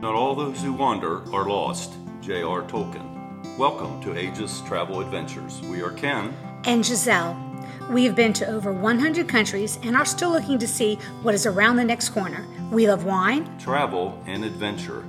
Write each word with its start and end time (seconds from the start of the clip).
Not 0.00 0.14
all 0.14 0.34
those 0.34 0.62
who 0.62 0.72
wander 0.72 1.22
are 1.34 1.48
lost. 1.48 1.94
J.R. 2.20 2.62
Tolkien. 2.62 3.56
Welcome 3.56 4.00
to 4.02 4.16
Ageless 4.16 4.60
Travel 4.62 5.00
Adventures. 5.00 5.60
We 5.62 5.82
are 5.82 5.90
Ken. 5.90 6.34
and 6.64 6.84
Gisele. 6.84 7.36
We 7.90 8.04
have 8.04 8.14
been 8.14 8.32
to 8.34 8.46
over 8.46 8.70
100 8.72 9.28
countries 9.28 9.78
and 9.82 9.96
are 9.96 10.04
still 10.04 10.30
looking 10.30 10.58
to 10.58 10.68
see 10.68 10.96
what 11.22 11.34
is 11.34 11.46
around 11.46 11.76
the 11.76 11.84
next 11.84 12.10
corner. 12.10 12.46
We 12.70 12.86
love 12.88 13.04
wine, 13.04 13.58
Travel 13.58 14.22
and 14.26 14.44
adventure. 14.44 15.04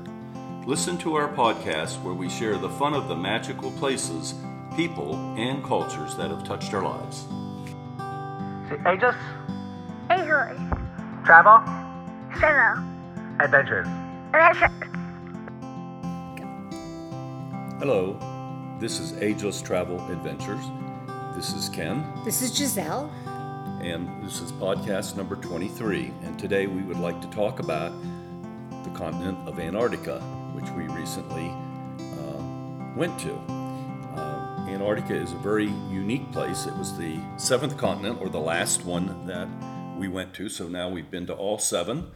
Listen 0.66 0.98
to 1.00 1.16
our 1.16 1.28
podcast 1.28 2.02
where 2.04 2.14
we 2.14 2.30
share 2.30 2.58
the 2.58 2.70
fun 2.70 2.94
of 2.94 3.08
the 3.08 3.16
magical 3.16 3.72
places, 3.72 4.34
people, 4.76 5.16
and 5.38 5.64
cultures 5.64 6.16
that 6.16 6.30
have 6.30 6.44
touched 6.44 6.74
our 6.74 6.84
lives. 6.84 7.26
Aegis, 8.88 9.16
English, 10.10 10.58
travel, 11.26 11.60
travel, 12.40 12.84
adventures. 13.40 13.88
Hello, 17.80 18.78
this 18.80 19.00
is 19.00 19.14
Ageless 19.14 19.60
Travel 19.60 19.98
Adventures. 20.12 20.64
This 21.36 21.54
is 21.54 21.68
Ken, 21.70 22.06
this 22.24 22.44
is 22.44 22.52
Gisele. 22.56 23.10
and 23.82 24.24
this 24.24 24.40
is 24.42 24.52
podcast 24.52 25.18
number 25.18 25.36
23. 25.36 26.14
And 26.22 26.38
today 26.38 26.68
we 26.68 26.84
would 26.84 27.00
like 27.00 27.20
to 27.22 27.28
talk 27.30 27.60
about 27.60 27.92
the 28.84 28.92
continent 28.92 29.40
of 29.48 29.60
Antarctica, 29.60 30.20
which 30.54 30.70
we 30.72 30.84
recently 30.96 31.50
uh, 31.50 32.94
went 32.96 33.18
to. 33.22 33.34
Uh, 34.16 34.68
Antarctica 34.70 35.16
is 35.16 35.32
a 35.32 35.38
very 35.38 35.70
unique 35.90 36.32
place. 36.32 36.68
It 36.68 36.76
was 36.76 36.96
the 37.00 37.20
seventh 37.38 37.78
continent, 37.78 38.22
or 38.22 38.30
the 38.30 38.40
last 38.40 38.86
one 38.86 39.26
that 39.26 39.48
we 39.98 40.08
went 40.08 40.36
to. 40.36 40.50
So 40.50 40.68
now 40.68 40.88
we've 40.88 41.10
been 41.10 41.26
to 41.26 41.34
all 41.34 41.58
seven. 41.58 42.12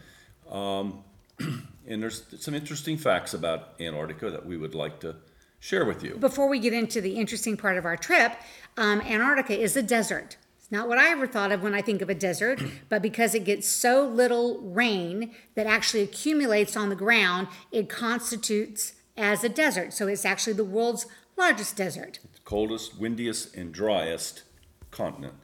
Um, 0.51 1.03
and 1.87 2.01
there's 2.01 2.23
some 2.39 2.53
interesting 2.53 2.97
facts 2.97 3.33
about 3.33 3.73
Antarctica 3.79 4.29
that 4.31 4.45
we 4.45 4.57
would 4.57 4.75
like 4.75 4.99
to 5.01 5.15
share 5.59 5.85
with 5.85 6.03
you. 6.03 6.15
Before 6.15 6.47
we 6.47 6.59
get 6.59 6.73
into 6.73 7.01
the 7.01 7.15
interesting 7.15 7.57
part 7.57 7.77
of 7.77 7.85
our 7.85 7.97
trip, 7.97 8.33
um, 8.77 9.01
Antarctica 9.01 9.57
is 9.57 9.75
a 9.77 9.81
desert. 9.81 10.37
It's 10.57 10.71
not 10.71 10.87
what 10.87 10.97
I 10.97 11.09
ever 11.09 11.27
thought 11.27 11.51
of 11.51 11.61
when 11.61 11.73
I 11.73 11.81
think 11.81 12.01
of 12.01 12.09
a 12.09 12.15
desert, 12.15 12.61
but 12.89 13.01
because 13.01 13.35
it 13.35 13.45
gets 13.45 13.67
so 13.67 14.07
little 14.07 14.59
rain 14.61 15.31
that 15.55 15.67
actually 15.67 16.03
accumulates 16.03 16.75
on 16.75 16.89
the 16.89 16.95
ground, 16.95 17.47
it 17.71 17.89
constitutes 17.89 18.93
as 19.17 19.43
a 19.43 19.49
desert. 19.49 19.93
So 19.93 20.07
it's 20.07 20.25
actually 20.25 20.53
the 20.53 20.63
world's 20.63 21.05
largest 21.37 21.75
desert. 21.75 22.19
the 22.33 22.39
coldest, 22.43 22.99
windiest, 22.99 23.55
and 23.55 23.73
driest 23.73 24.43
continent. 24.91 25.35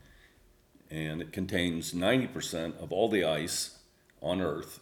And 0.91 1.21
it 1.21 1.31
contains 1.31 1.93
90% 1.93 2.81
of 2.81 2.91
all 2.91 3.09
the 3.09 3.23
ice 3.23 3.77
on 4.21 4.41
Earth 4.41 4.79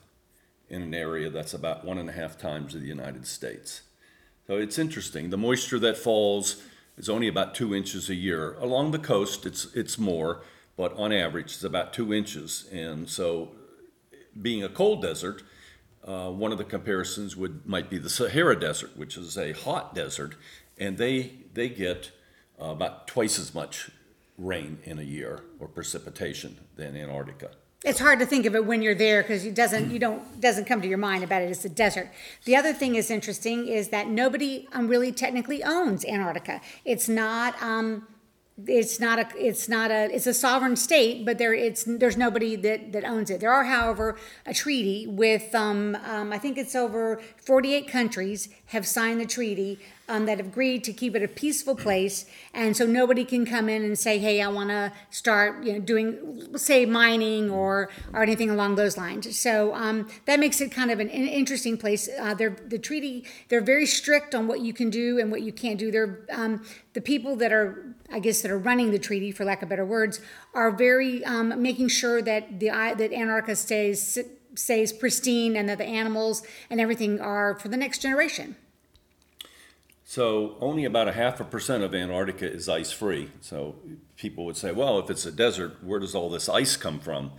in 0.69 0.81
an 0.81 0.93
area 0.93 1.29
that's 1.29 1.53
about 1.53 1.85
one 1.85 1.97
and 1.97 2.09
a 2.09 2.13
half 2.13 2.37
times 2.37 2.73
the 2.73 2.79
United 2.79 3.25
States. 3.25 3.81
So 4.47 4.57
it's 4.57 4.77
interesting. 4.77 5.29
The 5.29 5.37
moisture 5.37 5.79
that 5.79 5.97
falls 5.97 6.61
is 6.97 7.09
only 7.09 7.27
about 7.27 7.53
two 7.53 7.75
inches 7.75 8.09
a 8.09 8.15
year. 8.15 8.53
Along 8.55 8.91
the 8.91 8.99
coast, 8.99 9.45
it's, 9.45 9.73
it's 9.75 9.97
more, 9.97 10.41
but 10.75 10.93
on 10.93 11.11
average, 11.11 11.47
it's 11.47 11.63
about 11.63 11.93
two 11.93 12.13
inches. 12.13 12.67
And 12.71 13.09
so, 13.09 13.51
being 14.41 14.63
a 14.63 14.69
cold 14.69 15.01
desert, 15.01 15.43
uh, 16.07 16.29
one 16.29 16.51
of 16.51 16.57
the 16.57 16.63
comparisons 16.63 17.35
would 17.35 17.65
might 17.67 17.89
be 17.89 17.97
the 17.97 18.09
Sahara 18.09 18.57
Desert, 18.57 18.95
which 18.95 19.17
is 19.17 19.37
a 19.37 19.51
hot 19.51 19.93
desert, 19.93 20.35
and 20.77 20.97
they 20.97 21.33
they 21.53 21.67
get 21.67 22.11
uh, 22.61 22.65
about 22.65 23.07
twice 23.07 23.37
as 23.37 23.53
much 23.53 23.89
rain 24.37 24.79
in 24.83 24.99
a 24.99 25.03
year 25.03 25.43
or 25.59 25.67
precipitation 25.67 26.57
than 26.75 26.95
Antarctica. 26.95 27.51
It's 27.83 27.99
hard 27.99 28.17
to 28.19 28.25
think 28.25 28.45
of 28.47 28.55
it 28.55 28.65
when 28.65 28.81
you're 28.81 28.95
there 28.95 29.21
because 29.21 29.45
it 29.45 29.53
doesn't 29.53 29.91
you 29.91 29.99
don't 29.99 30.41
doesn't 30.41 30.65
come 30.65 30.81
to 30.81 30.87
your 30.87 30.97
mind 30.97 31.23
about 31.23 31.43
it. 31.43 31.51
It's 31.51 31.63
a 31.63 31.69
desert. 31.69 32.09
The 32.45 32.55
other 32.55 32.73
thing 32.73 32.95
is 32.95 33.11
interesting 33.11 33.67
is 33.67 33.89
that 33.89 34.07
nobody 34.07 34.67
um, 34.73 34.87
really 34.87 35.11
technically 35.11 35.63
owns 35.63 36.03
Antarctica. 36.05 36.61
It's 36.85 37.07
not. 37.07 37.61
Um, 37.61 38.07
it's 38.65 38.99
not 38.99 39.19
a 39.19 39.27
it's 39.37 39.69
not 39.69 39.91
a 39.91 40.09
it's 40.13 40.25
a 40.25 40.33
sovereign 40.33 40.75
state 40.75 41.23
but 41.23 41.37
there 41.37 41.53
it's 41.53 41.83
there's 41.83 42.17
nobody 42.17 42.55
that 42.55 42.91
that 42.91 43.03
owns 43.05 43.29
it. 43.29 43.39
There 43.39 43.51
are 43.51 43.65
however 43.65 44.17
a 44.47 44.53
treaty 44.53 45.05
with 45.05 45.53
um, 45.53 45.95
um, 46.03 46.33
i 46.33 46.39
think 46.39 46.57
it's 46.57 46.75
over 46.75 47.21
48 47.45 47.87
countries 47.87 48.49
have 48.67 48.87
signed 48.87 49.21
the 49.21 49.25
treaty 49.25 49.79
um, 50.09 50.25
that 50.25 50.37
have 50.37 50.47
agreed 50.47 50.83
to 50.85 50.93
keep 50.93 51.15
it 51.15 51.23
a 51.23 51.27
peaceful 51.27 51.75
place. 51.75 52.25
And 52.53 52.77
so 52.77 52.85
nobody 52.85 53.25
can 53.25 53.45
come 53.45 53.69
in 53.69 53.83
and 53.83 53.97
say 53.97 54.17
hey 54.17 54.41
i 54.41 54.47
want 54.47 54.69
to 54.69 54.91
start 55.09 55.63
you 55.63 55.73
know 55.73 55.79
doing 55.79 56.57
say 56.57 56.85
mining 56.85 57.49
or 57.49 57.89
or 58.13 58.23
anything 58.23 58.49
along 58.49 58.75
those 58.75 58.97
lines. 58.97 59.39
So 59.39 59.73
um, 59.75 60.07
that 60.25 60.39
makes 60.39 60.61
it 60.61 60.71
kind 60.71 60.91
of 60.91 60.99
an 60.99 61.09
interesting 61.09 61.77
place. 61.77 62.09
Uh, 62.19 62.33
they're 62.33 62.57
the 62.65 62.79
treaty 62.79 63.25
they're 63.49 63.61
very 63.61 63.85
strict 63.85 64.33
on 64.33 64.47
what 64.47 64.61
you 64.61 64.73
can 64.73 64.89
do 64.89 65.19
and 65.19 65.31
what 65.31 65.41
you 65.41 65.51
can't 65.51 65.79
do. 65.79 65.91
They're 65.91 66.25
um, 66.31 66.65
the 66.93 67.01
people 67.01 67.35
that 67.37 67.51
are 67.51 67.95
I 68.09 68.19
guess 68.19 68.41
that 68.41 68.51
are 68.51 68.57
running 68.57 68.91
the 68.91 68.99
treaty, 68.99 69.31
for 69.31 69.43
lack 69.43 69.61
of 69.61 69.69
better 69.69 69.85
words, 69.85 70.21
are 70.53 70.71
very 70.71 71.23
um, 71.25 71.61
making 71.61 71.89
sure 71.89 72.21
that 72.21 72.59
the 72.59 72.67
that 72.69 73.11
Antarctica 73.13 73.55
stays 73.55 74.17
stays 74.55 74.91
pristine 74.91 75.55
and 75.55 75.69
that 75.69 75.77
the 75.77 75.85
animals 75.85 76.43
and 76.69 76.81
everything 76.81 77.19
are 77.19 77.55
for 77.59 77.67
the 77.67 77.77
next 77.77 78.01
generation. 78.01 78.55
So 80.03 80.55
only 80.61 80.85
about 80.85 81.09
a 81.09 81.11
half 81.11 81.41
a 81.41 81.43
percent 81.43 81.83
of 81.83 81.93
Antarctica 81.93 82.49
is 82.49 82.69
ice 82.69 82.91
free. 82.91 83.29
So 83.41 83.75
people 84.15 84.45
would 84.45 84.55
say, 84.55 84.71
well, 84.71 84.99
if 84.99 85.09
it's 85.09 85.25
a 85.25 85.31
desert, 85.31 85.83
where 85.83 85.99
does 85.99 86.15
all 86.15 86.29
this 86.29 86.47
ice 86.47 86.77
come 86.77 86.99
from? 87.01 87.33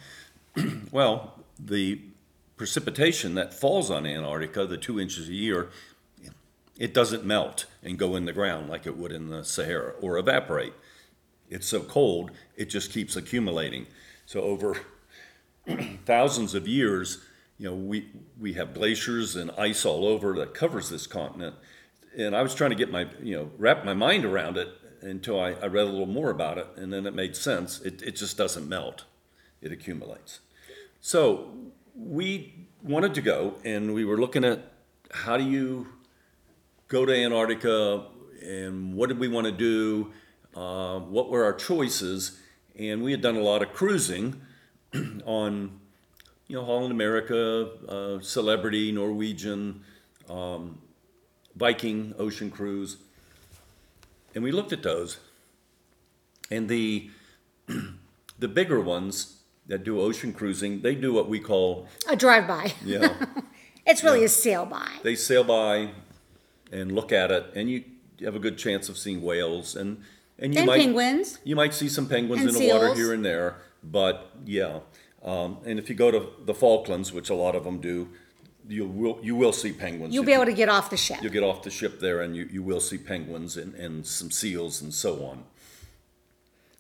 well, 0.93 1.43
the 1.59 2.01
precipitation 2.59 3.35
that 3.37 3.55
falls 3.55 3.91
on 3.91 4.05
Antarctica, 4.05 4.67
the 4.67 4.77
two 4.77 5.01
inches 5.01 5.31
a 5.31 5.33
year, 5.33 5.71
it 6.79 6.93
doesn't 6.93 7.25
melt 7.25 7.65
and 7.89 7.99
go 7.99 8.17
in 8.17 8.27
the 8.27 8.33
ground 8.33 8.69
like 8.69 8.87
it 8.87 8.97
would 8.97 9.13
in 9.13 9.31
the 9.31 9.43
Sahara 9.43 9.95
or 10.01 10.19
evaporate. 10.19 10.75
It's 11.49 11.67
so 11.67 11.81
cold, 11.81 12.31
it 12.57 12.67
just 12.67 12.93
keeps 12.93 13.17
accumulating. 13.17 13.87
So 14.27 14.43
over 14.43 14.77
thousands 16.05 16.55
of 16.55 16.69
years, 16.69 17.25
you 17.57 17.69
know, 17.69 17.75
we, 17.75 18.09
we 18.39 18.53
have 18.53 18.75
glaciers 18.75 19.37
and 19.37 19.51
ice 19.53 19.87
all 19.87 20.07
over 20.07 20.35
that 20.35 20.53
covers 20.53 20.91
this 20.91 21.07
continent. 21.07 21.57
And 22.17 22.37
I 22.37 22.43
was 22.43 22.55
trying 22.55 22.71
to 22.71 22.77
get 22.77 22.93
my, 22.93 23.09
you 23.23 23.37
know, 23.37 23.51
wrap 23.57 23.85
my 23.85 23.95
mind 23.95 24.27
around 24.27 24.59
it 24.59 24.69
until 25.01 25.41
I, 25.41 25.53
I 25.53 25.67
read 25.67 25.87
a 25.87 25.91
little 25.91 26.07
more 26.07 26.31
about 26.31 26.59
it, 26.59 26.67
and 26.77 26.93
then 26.93 27.07
it 27.07 27.15
made 27.15 27.37
sense. 27.37 27.81
It, 27.81 28.03
it 28.03 28.17
just 28.17 28.37
doesn't 28.37 28.69
melt, 28.69 29.05
it 29.63 29.73
accumulates. 29.73 30.41
So 31.01 31.55
we 31.95 32.67
wanted 32.83 33.15
to 33.15 33.23
go, 33.23 33.55
and 33.65 33.95
we 33.95 34.05
were 34.05 34.19
looking 34.19 34.45
at 34.45 34.73
how 35.11 35.37
do 35.37 35.45
you 35.45 35.87
go 36.89 37.05
to 37.07 37.15
Antarctica 37.15 38.07
and 38.43 38.95
what 38.95 39.09
did 39.09 39.19
we 39.19 39.29
want 39.29 39.47
to 39.47 39.53
do? 39.53 40.13
Uh, 40.55 40.99
what 41.01 41.31
were 41.31 41.45
our 41.45 41.53
choices? 41.53 42.39
And 42.79 43.03
we 43.03 43.11
had 43.11 43.21
done 43.21 43.37
a 43.37 43.43
lot 43.43 43.63
of 43.63 43.73
cruising 43.73 44.41
on, 45.25 45.81
you 46.47 46.57
know, 46.57 46.65
Holland 46.65 46.93
America, 46.93 47.69
uh, 47.89 48.21
Celebrity, 48.21 48.93
Norwegian, 48.93 49.83
um, 50.29 50.79
Viking, 51.57 52.15
Ocean 52.19 52.51
Cruise. 52.51 52.97
And 54.35 54.45
we 54.45 54.53
looked 54.53 54.73
at 54.73 54.83
those. 54.83 55.19
And 56.51 56.69
the, 56.69 57.11
the 58.39 58.49
bigger 58.49 58.81
ones 58.81 59.43
that 59.67 59.85
do 59.85 60.01
ocean 60.01 60.33
cruising, 60.33 60.81
they 60.81 60.95
do 60.95 61.13
what 61.13 61.29
we 61.29 61.39
call, 61.39 61.87
A 62.09 62.17
drive 62.17 62.49
by. 62.49 62.73
yeah, 62.83 63.15
It's 63.87 64.03
really 64.03 64.25
a 64.25 64.29
sail 64.29 64.65
by. 64.65 64.89
they 65.03 65.15
sail 65.15 65.45
by 65.45 65.91
and 66.73 66.93
look 66.93 67.13
at 67.13 67.31
it, 67.31 67.47
and 67.55 67.71
you 67.71 67.85
have 68.23 68.35
a 68.37 68.39
good 68.39 68.59
chance 68.59 68.89
of 68.89 68.99
seeing 68.99 69.23
whales 69.23 69.77
and 69.77 70.03
and 70.39 70.55
you 70.55 70.61
And 70.61 70.67
might 70.67 70.79
penguins. 70.81 71.39
you 71.45 71.57
might 71.57 71.75
see 71.75 71.89
some 71.89 72.07
penguins 72.09 72.43
in 72.45 72.55
the 72.55 72.73
water 72.73 72.95
here 72.95 73.13
and 73.13 73.25
there, 73.25 73.57
but 73.83 74.31
yeah. 74.45 74.81
Um, 75.23 75.59
and 75.67 75.79
if 75.81 75.89
you 75.89 75.97
go 75.97 76.11
to 76.13 76.29
the 76.45 76.55
Falklands, 76.55 77.13
which 77.13 77.29
a 77.29 77.35
lot 77.35 77.57
of 77.57 77.65
them 77.65 77.81
do, 77.81 78.09
you 78.69 78.87
will 78.87 79.19
you 79.23 79.35
will 79.35 79.53
see 79.53 79.73
penguins. 79.73 80.15
You'll 80.15 80.25
be 80.25 80.31
you- 80.33 80.37
able 80.37 80.47
to 80.47 80.53
get 80.53 80.69
off 80.69 80.91
the 80.91 80.97
ship. 80.97 81.19
You'll 81.23 81.33
get 81.33 81.43
off 81.43 81.63
the 81.63 81.71
ship 81.71 81.99
there, 82.01 82.21
and 82.21 82.37
you, 82.37 82.49
you 82.53 82.63
will 82.63 82.81
see 82.81 82.99
penguins 82.99 83.57
and, 83.57 83.75
and 83.75 84.07
some 84.07 84.31
seals 84.31 84.81
and 84.81 84.95
so 84.95 85.25
on. 85.25 85.45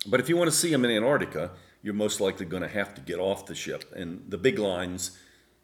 But 0.06 0.20
if 0.20 0.28
you 0.28 0.36
want 0.36 0.50
to 0.50 0.56
see 0.56 0.70
them 0.70 0.84
in 0.84 0.90
Antarctica, 0.92 1.50
you're 1.82 1.94
most 1.94 2.20
likely 2.20 2.46
going 2.46 2.62
to 2.62 2.68
have 2.68 2.94
to 2.94 3.00
get 3.00 3.18
off 3.18 3.46
the 3.46 3.54
ship. 3.54 3.84
And 3.94 4.22
the 4.28 4.38
big 4.38 4.58
lines 4.58 5.18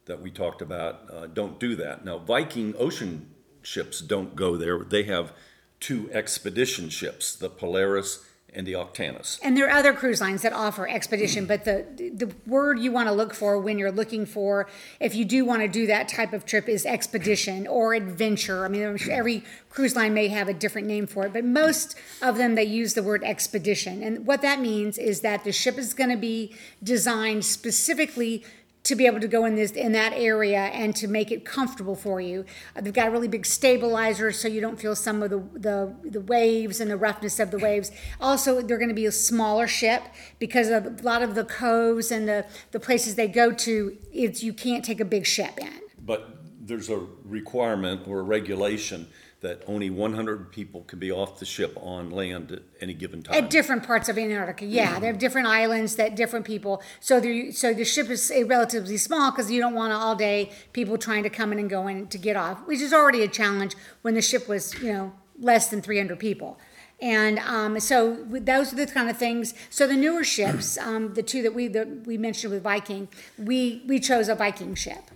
that 0.06 0.20
we 0.20 0.30
talked 0.30 0.60
about 0.60 1.08
uh, 1.12 1.26
don't 1.26 1.58
do 1.60 1.76
that. 1.76 2.04
Now, 2.04 2.18
Viking 2.18 2.74
ocean 2.78 3.30
ships 3.64 4.00
don't 4.00 4.36
go 4.36 4.56
there. 4.56 4.78
They 4.78 5.04
have 5.04 5.32
two 5.80 6.10
expedition 6.12 6.88
ships, 6.88 7.34
the 7.34 7.50
Polaris 7.50 8.24
and 8.54 8.66
the 8.66 8.72
Octantis. 8.72 9.38
And 9.42 9.56
there 9.56 9.66
are 9.66 9.76
other 9.76 9.92
cruise 9.92 10.20
lines 10.20 10.42
that 10.42 10.52
offer 10.52 10.88
expedition, 10.88 11.44
but 11.46 11.64
the 11.64 11.84
the 12.14 12.32
word 12.46 12.78
you 12.78 12.92
want 12.92 13.08
to 13.08 13.12
look 13.12 13.34
for 13.34 13.58
when 13.58 13.78
you're 13.78 13.92
looking 13.92 14.24
for 14.24 14.68
if 15.00 15.14
you 15.14 15.24
do 15.24 15.44
want 15.44 15.62
to 15.62 15.68
do 15.68 15.86
that 15.88 16.08
type 16.08 16.32
of 16.32 16.46
trip 16.46 16.68
is 16.68 16.86
expedition 16.86 17.66
or 17.66 17.94
adventure. 17.94 18.64
I 18.64 18.68
mean, 18.68 18.96
every 19.10 19.42
cruise 19.70 19.96
line 19.96 20.14
may 20.14 20.28
have 20.28 20.48
a 20.48 20.54
different 20.54 20.86
name 20.86 21.06
for 21.06 21.26
it, 21.26 21.32
but 21.32 21.44
most 21.44 21.96
of 22.22 22.38
them 22.38 22.54
they 22.54 22.64
use 22.64 22.94
the 22.94 23.02
word 23.02 23.24
expedition. 23.24 24.02
And 24.02 24.24
what 24.26 24.40
that 24.42 24.60
means 24.60 24.98
is 24.98 25.20
that 25.22 25.42
the 25.42 25.52
ship 25.52 25.76
is 25.76 25.92
going 25.92 26.10
to 26.10 26.16
be 26.16 26.54
designed 26.82 27.44
specifically 27.44 28.44
to 28.84 28.94
be 28.94 29.06
able 29.06 29.20
to 29.20 29.28
go 29.28 29.46
in 29.46 29.54
this 29.54 29.72
in 29.72 29.92
that 29.92 30.12
area 30.12 30.64
and 30.66 30.94
to 30.96 31.08
make 31.08 31.32
it 31.32 31.44
comfortable 31.44 31.96
for 31.96 32.20
you. 32.20 32.44
Uh, 32.76 32.82
they've 32.82 32.92
got 32.92 33.08
a 33.08 33.10
really 33.10 33.28
big 33.28 33.46
stabilizer 33.46 34.30
so 34.30 34.46
you 34.46 34.60
don't 34.60 34.78
feel 34.78 34.94
some 34.94 35.22
of 35.22 35.30
the, 35.30 35.38
the 35.58 36.10
the 36.10 36.20
waves 36.20 36.80
and 36.80 36.90
the 36.90 36.96
roughness 36.96 37.40
of 37.40 37.50
the 37.50 37.58
waves. 37.58 37.90
Also, 38.20 38.60
they're 38.60 38.78
going 38.78 38.88
to 38.88 38.94
be 38.94 39.06
a 39.06 39.12
smaller 39.12 39.66
ship 39.66 40.02
because 40.38 40.68
of 40.68 41.00
a 41.00 41.02
lot 41.02 41.22
of 41.22 41.34
the 41.34 41.44
coves 41.44 42.10
and 42.10 42.28
the 42.28 42.46
the 42.72 42.80
places 42.80 43.14
they 43.14 43.28
go 43.28 43.52
to. 43.52 43.96
It's 44.12 44.42
you 44.42 44.52
can't 44.52 44.84
take 44.84 45.00
a 45.00 45.04
big 45.04 45.26
ship 45.26 45.58
in. 45.58 45.80
But 45.98 46.36
there's 46.60 46.90
a 46.90 47.06
requirement 47.24 48.06
or 48.06 48.20
a 48.20 48.22
regulation 48.22 49.08
that 49.44 49.62
only 49.66 49.90
one 49.90 50.14
hundred 50.14 50.50
people 50.50 50.84
can 50.84 50.98
be 50.98 51.12
off 51.12 51.38
the 51.38 51.44
ship 51.44 51.76
on 51.82 52.10
land 52.10 52.50
at 52.50 52.62
any 52.80 52.94
given 52.94 53.22
time. 53.22 53.44
At 53.44 53.50
different 53.50 53.82
parts 53.86 54.08
of 54.08 54.16
Antarctica, 54.16 54.64
yeah, 54.64 54.98
they 54.98 55.06
have 55.06 55.18
different 55.18 55.46
islands 55.46 55.96
that 55.96 56.16
different 56.16 56.46
people. 56.46 56.82
So 56.98 57.20
the 57.20 57.52
so 57.52 57.74
the 57.74 57.84
ship 57.84 58.08
is 58.08 58.32
uh, 58.32 58.46
relatively 58.46 58.96
small 58.96 59.30
because 59.30 59.50
you 59.50 59.60
don't 59.60 59.74
want 59.74 59.92
all 59.92 60.16
day 60.16 60.50
people 60.72 60.96
trying 60.96 61.24
to 61.24 61.30
come 61.30 61.52
in 61.52 61.58
and 61.58 61.68
go 61.68 61.86
in 61.88 62.06
to 62.08 62.16
get 62.16 62.36
off, 62.36 62.66
which 62.66 62.80
is 62.80 62.94
already 62.94 63.22
a 63.22 63.28
challenge 63.28 63.76
when 64.00 64.14
the 64.14 64.22
ship 64.22 64.48
was 64.48 64.74
you 64.82 64.90
know 64.90 65.12
less 65.38 65.68
than 65.68 65.82
three 65.82 65.98
hundred 65.98 66.18
people. 66.18 66.58
And 67.02 67.38
um, 67.40 67.78
so 67.80 68.24
those 68.30 68.72
are 68.72 68.76
the 68.76 68.86
kind 68.86 69.10
of 69.10 69.18
things. 69.18 69.52
So 69.68 69.86
the 69.86 69.96
newer 69.96 70.24
ships, 70.24 70.78
um, 70.88 71.12
the 71.12 71.22
two 71.22 71.42
that 71.42 71.52
we 71.52 71.68
that 71.68 72.06
we 72.06 72.16
mentioned 72.16 72.50
with 72.50 72.62
Viking, 72.62 73.08
we 73.36 73.82
we 73.86 74.00
chose 74.00 74.30
a 74.30 74.34
Viking 74.34 74.74
ship. 74.74 75.10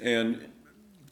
And 0.00 0.51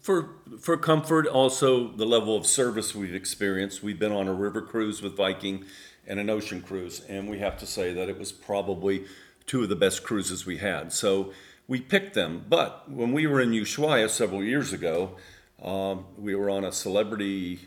for 0.00 0.30
for 0.58 0.76
comfort, 0.76 1.26
also 1.26 1.88
the 1.88 2.06
level 2.06 2.36
of 2.36 2.46
service 2.46 2.94
we've 2.94 3.14
experienced. 3.14 3.82
We've 3.82 3.98
been 3.98 4.12
on 4.12 4.28
a 4.28 4.34
river 4.34 4.62
cruise 4.62 5.02
with 5.02 5.16
Viking 5.16 5.64
and 6.06 6.18
an 6.18 6.30
ocean 6.30 6.62
cruise, 6.62 7.02
and 7.08 7.28
we 7.28 7.38
have 7.38 7.58
to 7.58 7.66
say 7.66 7.92
that 7.92 8.08
it 8.08 8.18
was 8.18 8.32
probably 8.32 9.04
two 9.46 9.62
of 9.62 9.68
the 9.68 9.76
best 9.76 10.02
cruises 10.02 10.46
we 10.46 10.58
had. 10.58 10.92
So 10.92 11.32
we 11.68 11.80
picked 11.80 12.14
them. 12.14 12.44
But 12.48 12.90
when 12.90 13.12
we 13.12 13.26
were 13.26 13.40
in 13.40 13.50
Ushuaia 13.50 14.08
several 14.08 14.42
years 14.42 14.72
ago, 14.72 15.16
um, 15.62 16.06
we 16.16 16.34
were 16.34 16.50
on 16.50 16.64
a 16.64 16.72
celebrity 16.72 17.60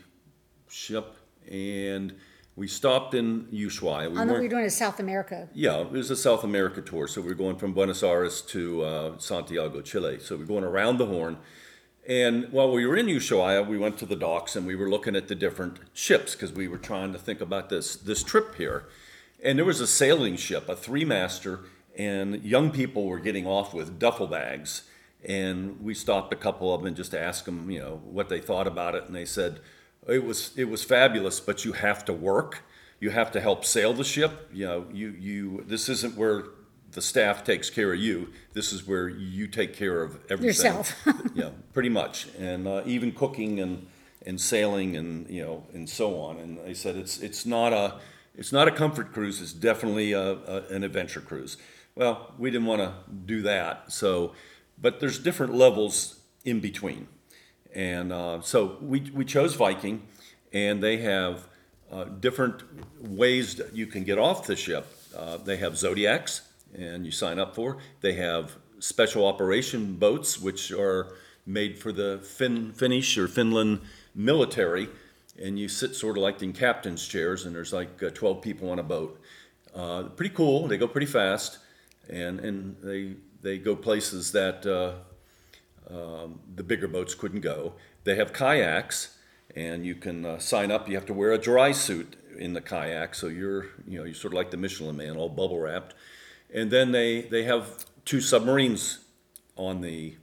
ship, 0.68 1.16
and 1.50 2.14
we 2.56 2.66
stopped 2.66 3.14
in 3.14 3.44
Ushuaia. 3.52 4.10
We 4.10 4.18
we 4.18 4.24
weren't- 4.26 4.50
doing 4.50 4.64
a 4.66 4.70
South 4.70 4.98
America. 5.00 5.48
yeah, 5.54 5.80
it 5.80 5.90
was 5.90 6.10
a 6.10 6.16
South 6.16 6.42
America 6.44 6.82
tour. 6.82 7.06
So 7.06 7.20
we 7.20 7.30
are 7.30 7.34
going 7.36 7.56
from 7.56 7.72
Buenos 7.72 8.02
Aires 8.02 8.42
to 8.42 8.82
uh, 8.82 9.18
Santiago, 9.18 9.80
Chile. 9.80 10.18
So 10.20 10.36
we're 10.36 10.44
going 10.44 10.64
around 10.64 10.98
the 10.98 11.06
Horn. 11.06 11.38
And 12.06 12.52
while 12.52 12.70
we 12.70 12.86
were 12.86 12.96
in 12.96 13.06
Ushuaia, 13.06 13.66
we 13.66 13.78
went 13.78 13.98
to 13.98 14.06
the 14.06 14.16
docks 14.16 14.56
and 14.56 14.66
we 14.66 14.76
were 14.76 14.90
looking 14.90 15.16
at 15.16 15.28
the 15.28 15.34
different 15.34 15.78
ships 15.94 16.34
because 16.34 16.52
we 16.52 16.68
were 16.68 16.78
trying 16.78 17.12
to 17.12 17.18
think 17.18 17.40
about 17.40 17.70
this 17.70 17.96
this 17.96 18.22
trip 18.22 18.56
here. 18.56 18.84
And 19.42 19.58
there 19.58 19.64
was 19.64 19.80
a 19.80 19.86
sailing 19.86 20.36
ship, 20.36 20.68
a 20.68 20.76
three 20.76 21.04
master, 21.04 21.60
and 21.96 22.42
young 22.42 22.70
people 22.70 23.06
were 23.06 23.18
getting 23.18 23.46
off 23.46 23.72
with 23.72 23.98
duffel 23.98 24.26
bags. 24.26 24.82
And 25.24 25.80
we 25.80 25.94
stopped 25.94 26.32
a 26.34 26.36
couple 26.36 26.74
of 26.74 26.82
them 26.82 26.94
just 26.94 27.14
asked 27.14 27.46
them, 27.46 27.70
you 27.70 27.80
know, 27.80 28.02
what 28.04 28.28
they 28.28 28.40
thought 28.40 28.66
about 28.66 28.94
it. 28.94 29.04
And 29.04 29.14
they 29.14 29.24
said, 29.24 29.60
it 30.06 30.24
was 30.24 30.52
it 30.56 30.68
was 30.68 30.84
fabulous, 30.84 31.40
but 31.40 31.64
you 31.64 31.72
have 31.72 32.04
to 32.04 32.12
work. 32.12 32.62
You 33.00 33.10
have 33.10 33.30
to 33.32 33.40
help 33.40 33.64
sail 33.64 33.94
the 33.94 34.04
ship. 34.04 34.50
You 34.52 34.66
know, 34.66 34.86
you 34.92 35.08
you 35.18 35.64
this 35.66 35.88
isn't 35.88 36.16
where 36.16 36.44
the 36.94 37.02
staff 37.02 37.44
takes 37.44 37.70
care 37.70 37.92
of 37.92 38.00
you. 38.00 38.30
This 38.52 38.72
is 38.72 38.86
where 38.86 39.08
you 39.08 39.46
take 39.46 39.74
care 39.74 40.02
of 40.02 40.14
everything. 40.30 40.46
Yourself. 40.46 41.06
yeah, 41.34 41.50
pretty 41.72 41.88
much, 41.88 42.28
and 42.38 42.66
uh, 42.66 42.82
even 42.86 43.12
cooking 43.12 43.60
and 43.60 43.86
and 44.26 44.40
sailing 44.40 44.96
and 44.96 45.28
you 45.28 45.42
know 45.44 45.64
and 45.74 45.88
so 45.88 46.18
on. 46.20 46.38
And 46.38 46.58
they 46.58 46.74
said 46.74 46.96
it's 46.96 47.20
it's 47.20 47.44
not 47.44 47.72
a 47.72 47.96
it's 48.36 48.52
not 48.52 48.68
a 48.68 48.70
comfort 48.70 49.12
cruise. 49.12 49.42
It's 49.42 49.52
definitely 49.52 50.12
a, 50.12 50.32
a, 50.32 50.62
an 50.70 50.84
adventure 50.84 51.20
cruise. 51.20 51.56
Well, 51.94 52.32
we 52.38 52.50
didn't 52.50 52.66
want 52.66 52.80
to 52.80 52.94
do 53.26 53.42
that, 53.42 53.92
so 53.92 54.32
but 54.80 55.00
there's 55.00 55.18
different 55.18 55.54
levels 55.54 56.20
in 56.44 56.60
between, 56.60 57.08
and 57.74 58.12
uh, 58.12 58.40
so 58.40 58.78
we 58.80 59.00
we 59.12 59.24
chose 59.24 59.54
Viking, 59.54 60.02
and 60.52 60.82
they 60.82 60.98
have 60.98 61.48
uh, 61.92 62.04
different 62.04 62.62
ways 63.00 63.56
that 63.56 63.74
you 63.74 63.86
can 63.86 64.04
get 64.04 64.18
off 64.18 64.46
the 64.46 64.56
ship. 64.56 64.86
Uh, 65.16 65.36
they 65.36 65.56
have 65.58 65.76
zodiacs, 65.76 66.40
and 66.74 67.04
you 67.04 67.12
sign 67.12 67.38
up 67.38 67.54
for. 67.54 67.78
They 68.00 68.14
have 68.14 68.56
special 68.78 69.26
operation 69.26 69.94
boats, 69.94 70.40
which 70.40 70.72
are 70.72 71.14
made 71.46 71.78
for 71.78 71.92
the 71.92 72.20
fin- 72.22 72.72
Finnish 72.72 73.16
or 73.18 73.28
Finland 73.28 73.80
military, 74.14 74.88
and 75.40 75.58
you 75.58 75.68
sit 75.68 75.94
sort 75.94 76.16
of 76.16 76.22
like 76.22 76.42
in 76.42 76.52
captain's 76.52 77.06
chairs, 77.06 77.44
and 77.44 77.54
there's 77.54 77.72
like 77.72 78.02
uh, 78.02 78.10
12 78.10 78.40
people 78.42 78.70
on 78.70 78.78
a 78.78 78.82
boat. 78.82 79.20
Uh, 79.74 80.04
pretty 80.04 80.34
cool. 80.34 80.68
They 80.68 80.78
go 80.78 80.86
pretty 80.86 81.06
fast, 81.06 81.58
and 82.08 82.40
and 82.40 82.76
they 82.82 83.16
they 83.42 83.58
go 83.58 83.74
places 83.74 84.32
that 84.32 84.64
uh, 84.64 84.94
um, 85.92 86.40
the 86.54 86.62
bigger 86.62 86.88
boats 86.88 87.14
couldn't 87.14 87.40
go. 87.40 87.74
They 88.04 88.14
have 88.16 88.32
kayaks, 88.32 89.16
and 89.56 89.84
you 89.84 89.96
can 89.96 90.24
uh, 90.24 90.38
sign 90.38 90.70
up. 90.70 90.88
You 90.88 90.94
have 90.94 91.06
to 91.06 91.14
wear 91.14 91.32
a 91.32 91.38
dry 91.38 91.72
suit 91.72 92.16
in 92.38 92.52
the 92.52 92.60
kayak, 92.60 93.14
so 93.14 93.26
you're 93.26 93.66
you 93.86 93.98
know 93.98 94.04
you're 94.04 94.14
sort 94.14 94.32
of 94.32 94.36
like 94.36 94.50
the 94.50 94.56
Michelin 94.56 94.96
Man, 94.96 95.16
all 95.16 95.28
bubble 95.28 95.58
wrapped. 95.58 95.94
And 96.52 96.70
then 96.70 96.92
they 96.92 97.22
they 97.22 97.44
have 97.44 97.84
two 98.04 98.20
submarines 98.20 98.98
on 99.56 99.80
the 99.80 100.14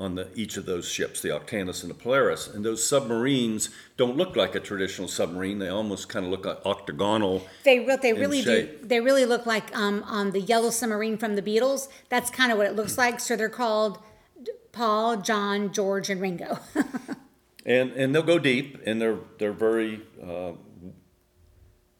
on 0.00 0.14
the 0.14 0.28
each 0.34 0.56
of 0.56 0.64
those 0.64 0.88
ships, 0.88 1.20
the 1.20 1.28
Octantis 1.28 1.82
and 1.82 1.90
the 1.90 1.94
Polaris. 1.94 2.48
And 2.48 2.64
those 2.64 2.86
submarines 2.86 3.68
don't 3.98 4.16
look 4.16 4.34
like 4.34 4.54
a 4.54 4.60
traditional 4.60 5.08
submarine. 5.08 5.58
They 5.58 5.68
almost 5.68 6.08
kind 6.08 6.24
of 6.24 6.30
look 6.32 6.46
like 6.46 6.64
octagonal. 6.64 7.46
They 7.64 7.80
re- 7.80 7.98
they 8.00 8.14
really 8.14 8.38
do. 8.38 8.44
shape. 8.44 8.88
They 8.88 9.00
really 9.00 9.26
look 9.26 9.44
like 9.44 9.76
um, 9.76 10.02
on 10.04 10.30
the 10.30 10.40
yellow 10.40 10.70
submarine 10.70 11.18
from 11.18 11.36
the 11.36 11.42
Beatles. 11.42 11.88
That's 12.08 12.30
kind 12.30 12.50
of 12.50 12.56
what 12.56 12.66
it 12.66 12.74
looks 12.74 12.96
like. 12.96 13.20
So 13.20 13.36
they're 13.36 13.50
called 13.50 13.98
Paul, 14.72 15.18
John, 15.18 15.70
George, 15.72 16.08
and 16.08 16.20
Ringo. 16.20 16.58
and 17.66 17.92
and 17.92 18.14
they'll 18.14 18.22
go 18.22 18.38
deep, 18.38 18.80
and 18.86 19.00
they're 19.00 19.18
they're 19.38 19.52
very 19.52 20.00
uh, 20.22 20.52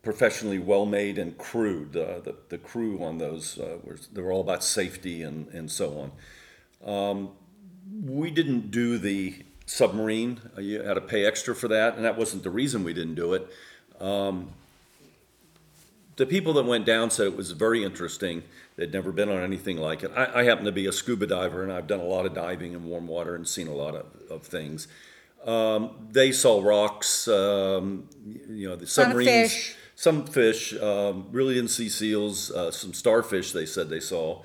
professionally 0.03 0.59
well 0.59 0.87
made 0.87 1.19
and 1.19 1.37
crewed. 1.37 1.97
Uh, 1.97 2.21
the 2.21 2.35
the 2.49 2.59
crew 2.59 3.03
on 3.03 3.19
those 3.19 3.59
uh, 3.59 3.79
were 3.85 3.99
they're 4.13 4.31
all 4.31 4.41
about 4.41 4.65
safety 4.65 5.23
and 5.23 5.49
and 5.49 5.71
so 5.71 6.11
on. 6.83 6.95
Um, 6.95 7.31
we 8.05 8.31
didn't 8.31 8.71
do 8.71 8.99
the 8.99 9.45
submarine. 9.67 10.41
Uh, 10.57 10.61
You 10.61 10.83
had 10.83 10.95
to 10.95 11.01
pay 11.01 11.25
extra 11.25 11.55
for 11.55 11.69
that, 11.69 11.97
and 11.97 12.05
that 12.05 12.17
wasn't 12.17 12.43
the 12.43 12.51
reason 12.51 12.85
we 12.85 12.95
didn't 12.95 13.15
do 13.15 13.35
it. 13.35 13.49
Um, 14.01 14.51
the 16.17 16.27
people 16.27 16.53
that 16.55 16.65
went 16.65 16.85
down 16.85 17.11
said 17.11 17.27
it 17.27 17.37
was 17.37 17.53
very 17.53 17.85
interesting. 17.85 18.43
They'd 18.77 18.93
never 18.93 19.13
been 19.13 19.29
on 19.29 19.43
anything 19.43 19.77
like 19.77 20.03
it. 20.03 20.11
I, 20.17 20.41
I 20.41 20.45
happen 20.45 20.65
to 20.65 20.73
be 20.73 20.87
a 20.87 20.93
scuba 20.93 21.27
diver, 21.27 21.63
and 21.63 21.73
I've 21.73 21.87
done 21.87 22.01
a 22.01 22.05
lot 22.05 22.27
of 22.27 22.35
diving 22.35 22.73
in 22.73 22.85
warm 22.85 23.07
water 23.07 23.35
and 23.35 23.47
seen 23.47 23.69
a 23.69 23.75
lot 23.75 23.95
of, 23.95 24.07
of 24.31 24.43
things. 24.43 24.89
Um, 25.45 26.09
they 26.11 26.33
saw 26.33 26.63
rocks, 26.63 27.27
um, 27.29 28.09
you 28.49 28.69
know, 28.69 28.77
the 28.77 28.87
submarines. 28.87 29.75
Some 30.01 30.25
fish. 30.25 30.73
Um, 30.81 31.27
really 31.31 31.53
didn't 31.53 31.69
see 31.69 31.91
seals. 31.91 32.51
Uh, 32.51 32.71
some 32.71 32.95
starfish 32.95 33.53
they 33.53 33.67
said 33.67 33.91
they 33.91 34.01
saw, 34.01 34.43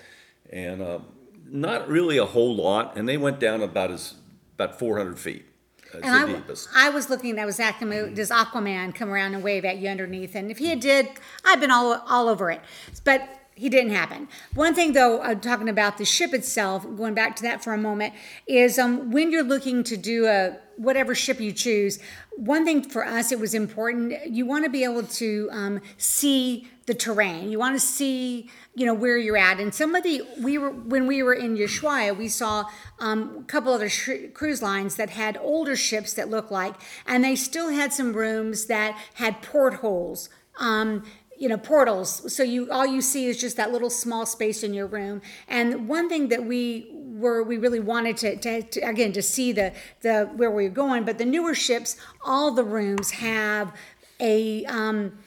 and 0.51 0.81
uh, 0.81 0.99
not 1.47 1.87
really 1.87 2.17
a 2.17 2.25
whole 2.25 2.53
lot. 2.53 2.97
And 2.97 3.07
they 3.07 3.15
went 3.15 3.39
down 3.39 3.61
about 3.61 3.89
as 3.89 4.15
about 4.55 4.77
400 4.77 5.17
feet. 5.17 5.45
As 5.93 6.01
And 6.03 6.11
I, 6.11 6.25
deepest. 6.25 6.67
I 6.75 6.89
was 6.89 7.09
looking. 7.09 7.39
I 7.39 7.45
was 7.45 7.61
asking, 7.61 7.87
me, 7.87 8.09
does 8.13 8.31
Aquaman 8.31 8.93
come 8.93 9.09
around 9.09 9.33
and 9.33 9.41
wave 9.45 9.63
at 9.63 9.77
you 9.77 9.87
underneath? 9.87 10.35
And 10.35 10.51
if 10.51 10.57
he 10.57 10.75
did, 10.75 11.07
I've 11.45 11.61
been 11.61 11.71
all 11.71 12.03
all 12.05 12.27
over 12.27 12.51
it. 12.51 12.59
But 13.05 13.21
he 13.55 13.69
didn't 13.69 13.91
happen. 13.91 14.27
One 14.53 14.75
thing, 14.75 14.93
though, 14.93 15.19
uh, 15.19 15.35
talking 15.35 15.69
about 15.69 15.97
the 15.97 16.05
ship 16.05 16.33
itself, 16.33 16.83
going 16.83 17.13
back 17.13 17.35
to 17.37 17.43
that 17.43 17.63
for 17.63 17.73
a 17.73 17.77
moment, 17.77 18.13
is 18.47 18.77
um, 18.77 19.11
when 19.11 19.31
you're 19.31 19.43
looking 19.43 19.83
to 19.85 19.97
do 19.97 20.27
a 20.27 20.57
whatever 20.77 21.15
ship 21.15 21.39
you 21.39 21.51
choose. 21.51 21.99
One 22.35 22.65
thing 22.65 22.83
for 22.83 23.05
us, 23.05 23.31
it 23.31 23.39
was 23.39 23.53
important. 23.53 24.27
You 24.27 24.45
want 24.45 24.65
to 24.65 24.69
be 24.69 24.83
able 24.83 25.03
to 25.03 25.49
um, 25.51 25.81
see 25.97 26.67
the 26.85 26.93
terrain. 26.93 27.49
You 27.49 27.57
want 27.57 27.75
to 27.75 27.79
see, 27.79 28.49
you 28.75 28.85
know, 28.85 28.93
where 28.93 29.17
you're 29.17 29.37
at. 29.37 29.59
And 29.59 29.73
some 29.73 29.95
of 29.95 30.03
the 30.03 30.23
we 30.41 30.57
were 30.57 30.71
when 30.71 31.07
we 31.07 31.23
were 31.23 31.33
in 31.33 31.55
Ushuaia, 31.55 32.15
we 32.15 32.27
saw 32.27 32.65
um, 32.99 33.37
a 33.39 33.43
couple 33.43 33.73
other 33.73 33.89
sh- 33.89 34.31
cruise 34.33 34.61
lines 34.61 34.95
that 34.95 35.11
had 35.11 35.37
older 35.37 35.75
ships 35.75 36.13
that 36.13 36.29
looked 36.29 36.51
like, 36.51 36.75
and 37.07 37.23
they 37.23 37.35
still 37.35 37.69
had 37.69 37.93
some 37.93 38.13
rooms 38.13 38.65
that 38.65 38.97
had 39.15 39.41
portholes. 39.41 40.29
Um, 40.57 41.03
you 41.37 41.49
know 41.49 41.57
portals. 41.57 42.33
So 42.33 42.43
you 42.43 42.71
all 42.71 42.85
you 42.85 43.01
see 43.01 43.27
is 43.27 43.39
just 43.39 43.57
that 43.57 43.71
little 43.71 43.89
small 43.89 44.25
space 44.25 44.63
in 44.63 44.73
your 44.73 44.87
room. 44.87 45.21
And 45.47 45.87
one 45.87 46.09
thing 46.09 46.29
that 46.29 46.45
we 46.45 46.91
were 47.15 47.43
we 47.43 47.57
really 47.57 47.79
wanted 47.79 48.17
to, 48.17 48.35
to, 48.37 48.61
to 48.61 48.79
again 48.81 49.13
to 49.13 49.21
see 49.21 49.51
the 49.51 49.73
the 50.01 50.25
where 50.35 50.51
we 50.51 50.63
were 50.65 50.69
going 50.69 51.05
but 51.05 51.17
the 51.17 51.25
newer 51.25 51.55
ships 51.55 51.95
all 52.25 52.51
the 52.51 52.63
rooms 52.63 53.11
have 53.11 53.73
a 54.19 54.65
um 54.65 55.17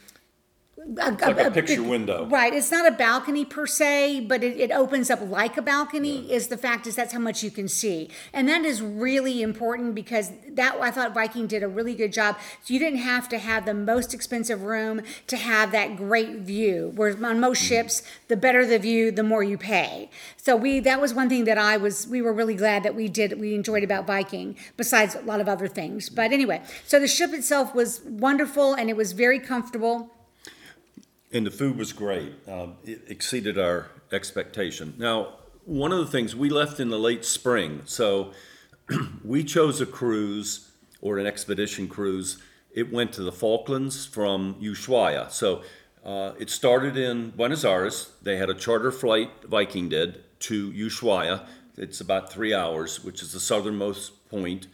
a, 0.96 1.10
like 1.10 1.22
a 1.22 1.34
big- 1.50 1.52
picture 1.66 1.82
window. 1.82 2.26
Right. 2.26 2.52
It's 2.54 2.70
not 2.70 2.86
a 2.86 2.90
balcony 2.90 3.44
per 3.44 3.66
se, 3.66 4.20
but 4.20 4.42
it, 4.42 4.58
it 4.58 4.70
opens 4.72 5.10
up 5.10 5.20
like 5.22 5.56
a 5.56 5.62
balcony. 5.62 6.32
Is 6.32 6.48
the 6.48 6.56
fact 6.56 6.86
is 6.86 6.96
that's 6.96 7.12
how 7.12 7.18
much 7.18 7.42
you 7.42 7.50
can 7.50 7.68
see, 7.68 8.08
and 8.32 8.48
that 8.48 8.64
is 8.64 8.80
really 8.80 9.42
important 9.42 9.94
because 9.94 10.32
that 10.52 10.76
I 10.80 10.90
thought 10.90 11.14
Viking 11.14 11.46
did 11.46 11.62
a 11.62 11.68
really 11.68 11.94
good 11.94 12.12
job. 12.12 12.36
So 12.64 12.72
you 12.74 12.80
didn't 12.80 13.00
have 13.00 13.28
to 13.30 13.38
have 13.38 13.66
the 13.66 13.74
most 13.74 14.14
expensive 14.14 14.62
room 14.62 15.02
to 15.26 15.36
have 15.36 15.72
that 15.72 15.96
great 15.96 16.36
view. 16.38 16.92
Whereas 16.94 17.22
on 17.22 17.38
most 17.40 17.62
Mm. 17.62 17.68
ships, 17.68 18.02
the 18.28 18.36
better 18.36 18.64
the 18.66 18.78
view, 18.78 19.10
the 19.10 19.22
more 19.22 19.42
you 19.42 19.58
pay. 19.58 20.10
So 20.36 20.56
we 20.56 20.80
that 20.80 21.00
was 21.00 21.12
one 21.14 21.28
thing 21.28 21.44
that 21.44 21.58
I 21.58 21.76
was 21.76 22.06
we 22.06 22.22
were 22.22 22.32
really 22.32 22.54
glad 22.54 22.82
that 22.82 22.94
we 22.94 23.08
did 23.08 23.38
we 23.40 23.54
enjoyed 23.54 23.84
about 23.84 24.06
Viking. 24.06 24.56
Besides 24.76 25.14
a 25.14 25.20
lot 25.22 25.40
of 25.40 25.48
other 25.48 25.68
things, 25.68 26.08
but 26.08 26.32
anyway, 26.32 26.62
so 26.86 26.98
the 26.98 27.08
ship 27.08 27.32
itself 27.32 27.74
was 27.74 28.00
wonderful 28.04 28.74
and 28.74 28.88
it 28.88 28.96
was 28.96 29.12
very 29.12 29.38
comfortable. 29.38 30.10
And 31.32 31.46
the 31.46 31.50
food 31.50 31.76
was 31.76 31.92
great. 31.92 32.32
Um, 32.48 32.76
it 32.84 33.02
exceeded 33.08 33.58
our 33.58 33.90
expectation. 34.12 34.94
Now, 34.96 35.34
one 35.64 35.92
of 35.92 35.98
the 35.98 36.06
things 36.06 36.34
we 36.34 36.48
left 36.48 36.80
in 36.80 36.88
the 36.88 36.98
late 36.98 37.24
spring, 37.24 37.82
so 37.84 38.32
we 39.24 39.44
chose 39.44 39.80
a 39.80 39.86
cruise 39.86 40.70
or 41.02 41.18
an 41.18 41.26
expedition 41.26 41.88
cruise. 41.88 42.38
It 42.72 42.92
went 42.92 43.12
to 43.14 43.22
the 43.22 43.32
Falklands 43.32 44.06
from 44.06 44.54
Ushuaia. 44.54 45.30
So 45.30 45.62
uh, 46.04 46.32
it 46.38 46.48
started 46.48 46.96
in 46.96 47.30
Buenos 47.30 47.64
Aires. 47.64 48.12
They 48.22 48.36
had 48.36 48.48
a 48.48 48.54
charter 48.54 48.90
flight, 48.90 49.30
Viking 49.44 49.88
did, 49.88 50.24
to 50.40 50.72
Ushuaia. 50.72 51.46
It's 51.76 52.00
about 52.00 52.32
three 52.32 52.54
hours, 52.54 53.04
which 53.04 53.22
is 53.22 53.32
the 53.32 53.40
southernmost 53.40 54.28
point 54.30 54.66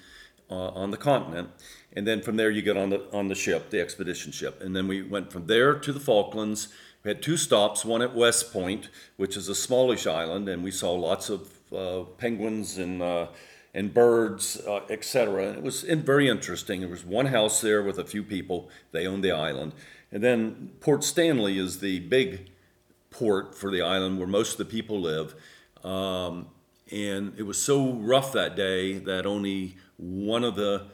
uh, 0.50 0.68
on 0.68 0.90
the 0.90 0.96
continent. 0.96 1.50
And 1.96 2.06
then 2.06 2.22
from 2.22 2.36
there, 2.36 2.50
you 2.50 2.62
get 2.62 2.76
on 2.76 2.90
the 2.90 3.02
on 3.12 3.28
the 3.28 3.34
ship, 3.34 3.70
the 3.70 3.80
expedition 3.80 4.32
ship. 4.32 4.60
And 4.60 4.74
then 4.74 4.88
we 4.88 5.02
went 5.02 5.32
from 5.32 5.46
there 5.46 5.74
to 5.74 5.92
the 5.92 6.00
Falklands. 6.00 6.68
We 7.04 7.10
had 7.10 7.22
two 7.22 7.36
stops, 7.36 7.84
one 7.84 8.02
at 8.02 8.14
West 8.14 8.52
Point, 8.52 8.88
which 9.16 9.36
is 9.36 9.48
a 9.48 9.54
smallish 9.54 10.06
island, 10.06 10.48
and 10.48 10.64
we 10.64 10.70
saw 10.70 10.92
lots 10.92 11.28
of 11.28 11.50
uh, 11.72 12.04
penguins 12.18 12.78
and 12.78 13.02
uh, 13.02 13.28
and 13.74 13.92
birds, 13.92 14.60
uh, 14.66 14.80
etc. 14.88 15.52
It 15.52 15.62
was 15.62 15.82
very 15.82 16.28
interesting. 16.28 16.80
There 16.80 16.88
was 16.88 17.04
one 17.04 17.26
house 17.26 17.60
there 17.60 17.82
with 17.82 17.98
a 17.98 18.04
few 18.04 18.22
people. 18.22 18.70
They 18.92 19.06
owned 19.06 19.24
the 19.24 19.32
island. 19.32 19.72
And 20.12 20.22
then 20.22 20.70
Port 20.80 21.02
Stanley 21.02 21.58
is 21.58 21.80
the 21.80 21.98
big 21.98 22.50
port 23.10 23.54
for 23.54 23.70
the 23.70 23.82
island 23.82 24.18
where 24.18 24.28
most 24.28 24.52
of 24.52 24.58
the 24.58 24.64
people 24.64 25.00
live. 25.00 25.34
Um, 25.82 26.46
and 26.92 27.34
it 27.36 27.42
was 27.42 27.60
so 27.60 27.92
rough 27.94 28.32
that 28.32 28.54
day 28.54 28.98
that 28.98 29.26
only 29.26 29.76
one 29.96 30.44
of 30.44 30.54
the 30.54 30.86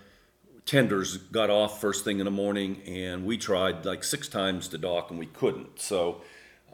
tenders 0.70 1.16
got 1.16 1.50
off 1.50 1.80
first 1.80 2.04
thing 2.04 2.20
in 2.20 2.24
the 2.24 2.30
morning, 2.30 2.80
and 2.86 3.26
we 3.26 3.36
tried 3.36 3.84
like 3.84 4.04
six 4.04 4.28
times 4.28 4.68
to 4.68 4.78
dock 4.78 5.10
and 5.10 5.18
we 5.18 5.26
couldn't. 5.26 5.80
So 5.80 6.22